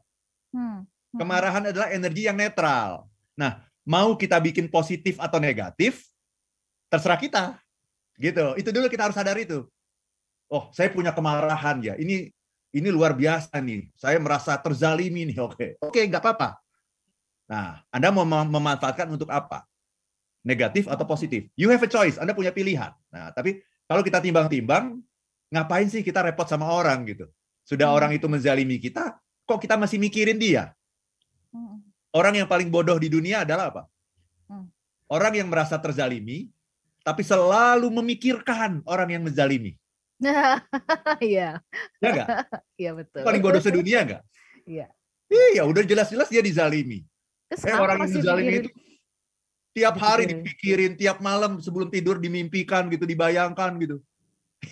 mm, 0.54 0.60
mm, 0.60 1.20
Kemarahan 1.20 1.64
adalah 1.72 1.88
energi 1.90 2.28
yang 2.28 2.36
netral. 2.36 3.08
Nah, 3.40 3.64
mau 3.88 4.14
kita 4.20 4.38
bikin 4.44 4.68
positif 4.68 5.18
atau 5.18 5.40
negatif, 5.40 6.11
terserah 6.92 7.16
kita. 7.16 7.44
Gitu. 8.20 8.60
Itu 8.60 8.70
dulu 8.76 8.92
kita 8.92 9.08
harus 9.08 9.16
sadar 9.16 9.40
itu. 9.40 9.64
Oh, 10.52 10.68
saya 10.76 10.92
punya 10.92 11.16
kemarahan 11.16 11.80
ya. 11.80 11.96
Ini 11.96 12.28
ini 12.76 12.90
luar 12.92 13.16
biasa 13.16 13.56
nih. 13.64 13.88
Saya 13.96 14.20
merasa 14.20 14.60
terzalimi 14.60 15.24
nih. 15.32 15.38
Oke. 15.48 15.80
Oke, 15.80 16.04
nggak 16.04 16.20
apa-apa. 16.20 16.60
Nah, 17.48 17.80
Anda 17.88 18.12
mau 18.12 18.28
mem- 18.28 18.52
memanfaatkan 18.52 19.08
untuk 19.08 19.32
apa? 19.32 19.64
Negatif 20.44 20.92
atau 20.92 21.08
positif? 21.08 21.48
You 21.56 21.72
have 21.72 21.84
a 21.84 21.90
choice. 21.90 22.20
Anda 22.20 22.36
punya 22.36 22.52
pilihan. 22.52 22.92
Nah, 23.12 23.32
tapi 23.32 23.64
kalau 23.88 24.04
kita 24.04 24.20
timbang-timbang, 24.20 25.00
ngapain 25.52 25.88
sih 25.88 26.04
kita 26.04 26.24
repot 26.24 26.48
sama 26.48 26.68
orang 26.68 27.04
gitu? 27.08 27.28
Sudah 27.68 27.92
Hmm. 27.92 27.98
orang 28.00 28.12
itu 28.16 28.26
menzalimi 28.26 28.80
kita, 28.80 29.16
kok 29.48 29.60
kita 29.62 29.76
masih 29.80 30.00
mikirin 30.02 30.40
dia? 30.40 30.72
mm. 31.54 31.78
Orang 32.12 32.36
yang 32.36 32.48
paling 32.48 32.68
bodoh 32.68 33.00
di 33.00 33.08
dunia 33.08 33.48
adalah 33.48 33.72
apa? 33.72 33.84
Hmm. 34.52 34.68
Orang 35.08 35.32
yang 35.36 35.48
merasa 35.48 35.80
terzalimi, 35.80 36.52
tapi 37.02 37.22
selalu 37.26 37.90
memikirkan 37.90 38.82
orang 38.86 39.10
yang 39.18 39.24
menzalimi. 39.26 39.78
Iya, 41.22 41.58
Ya 41.98 42.10
nggak? 42.14 42.28
iya 42.82 42.92
betul. 42.94 43.22
Paling 43.26 43.42
bodoh 43.42 43.62
sedunia 43.62 44.06
nggak? 44.06 44.22
Iya. 44.70 44.88
Iya, 45.32 45.64
udah 45.66 45.82
jelas-jelas 45.82 46.28
dia 46.30 46.44
dizalimi. 46.44 47.02
Terus 47.50 47.64
Eh, 47.66 47.74
orang 47.74 48.04
yang 48.06 48.12
mikirin? 48.12 48.64
itu 48.68 48.70
tiap 49.72 49.96
hari 49.98 50.24
dipikirin, 50.28 50.92
tiap 51.00 51.24
malam 51.24 51.58
sebelum 51.64 51.88
tidur 51.88 52.20
dimimpikan 52.20 52.92
gitu, 52.92 53.08
dibayangkan 53.08 53.72
gitu. 53.80 53.98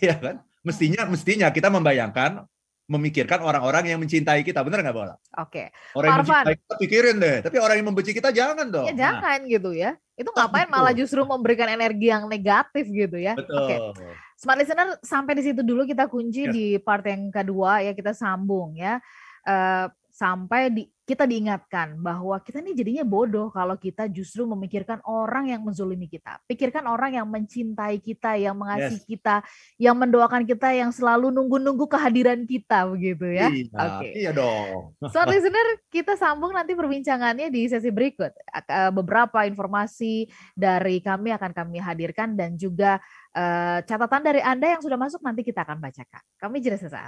Iya 0.04 0.16
kan? 0.20 0.36
Mestinya 0.62 1.08
mestinya 1.08 1.48
kita 1.50 1.72
membayangkan, 1.72 2.44
memikirkan 2.90 3.40
orang-orang 3.40 3.86
yang 3.88 4.02
mencintai 4.02 4.42
kita, 4.42 4.60
benar 4.60 4.82
nggak 4.82 4.92
Bola? 4.92 5.16
Oke, 5.38 5.70
Orang 5.94 6.10
yang 6.10 6.18
Pak 6.18 6.20
Arfan. 6.20 6.34
mencintai 6.42 6.56
kita 6.58 6.76
pikirin 6.76 7.16
deh, 7.16 7.38
tapi 7.40 7.58
orang 7.58 7.76
yang 7.78 7.88
membenci 7.88 8.12
kita 8.12 8.34
jangan 8.34 8.66
dong. 8.66 8.84
ya 8.84 8.92
Nah, 8.92 8.98
jangan 8.98 9.40
gitu 9.46 9.72
ya. 9.72 9.94
Itu 10.14 10.34
Ah, 10.34 10.44
ngapain 10.44 10.66
betul. 10.66 10.76
malah 10.76 10.94
justru 10.94 11.22
memberikan 11.24 11.70
energi 11.70 12.10
yang 12.10 12.26
negatif 12.26 12.86
gitu 12.86 13.16
ya. 13.16 13.38
betul. 13.38 13.56
Oke, 13.56 14.04
Smart 14.36 14.58
listener 14.58 14.98
sampai 15.00 15.36
di 15.36 15.44
situ 15.44 15.62
dulu 15.62 15.84
kita 15.84 16.08
kunci 16.08 16.44
Yes. 16.44 16.52
di 16.52 16.66
part 16.78 17.04
yang 17.04 17.30
kedua 17.30 17.80
ya 17.80 17.94
kita 17.94 18.12
sambung 18.12 18.74
ya. 18.74 18.98
Eh, 19.42 19.86
sampai 20.10 20.68
di, 20.68 20.84
kita 21.10 21.26
diingatkan 21.26 21.98
bahwa 21.98 22.38
kita 22.38 22.62
ini 22.62 22.78
jadinya 22.78 23.02
bodoh 23.02 23.50
kalau 23.50 23.74
kita 23.82 24.06
justru 24.06 24.46
memikirkan 24.46 25.02
orang 25.10 25.50
yang 25.50 25.66
menzolimi 25.66 26.06
kita. 26.06 26.38
Pikirkan 26.46 26.86
orang 26.86 27.18
yang 27.18 27.26
mencintai 27.26 27.98
kita, 27.98 28.38
yang 28.38 28.54
mengasihi 28.54 29.02
Yes. 29.02 29.10
kita, 29.10 29.42
yang 29.82 29.98
mendoakan 29.98 30.46
kita, 30.46 30.70
yang 30.78 30.94
selalu 30.94 31.34
nunggu-nunggu 31.34 31.90
kehadiran 31.90 32.46
kita 32.46 32.86
begitu 32.94 33.26
ya. 33.26 33.50
Iya, 33.50 33.74
Oke. 33.74 34.10
iya 34.14 34.30
dong. 34.30 34.94
Smart 35.10 35.34
listener, 35.34 35.82
kita 35.90 36.14
sambung 36.14 36.54
nanti 36.54 36.78
perbincangannya 36.78 37.50
di 37.50 37.66
sesi 37.66 37.90
berikut. 37.90 38.30
Eh, 38.30 38.92
Beberapa 38.94 39.50
informasi 39.50 40.30
dari 40.54 41.02
kami 41.02 41.34
akan 41.34 41.52
kami 41.58 41.82
hadirkan 41.82 42.38
dan 42.38 42.54
juga 42.54 43.02
eh, 43.34 43.80
catatan 43.86 44.22
dari 44.26 44.42
Anda 44.44 44.74
yang 44.78 44.82
sudah 44.82 44.98
masuk 44.98 45.22
nanti 45.22 45.46
kita 45.46 45.62
akan 45.66 45.78
bacakan. 45.80 46.22
Kami 46.42 46.60
jeda 46.60 46.76
sesaat. 46.82 47.08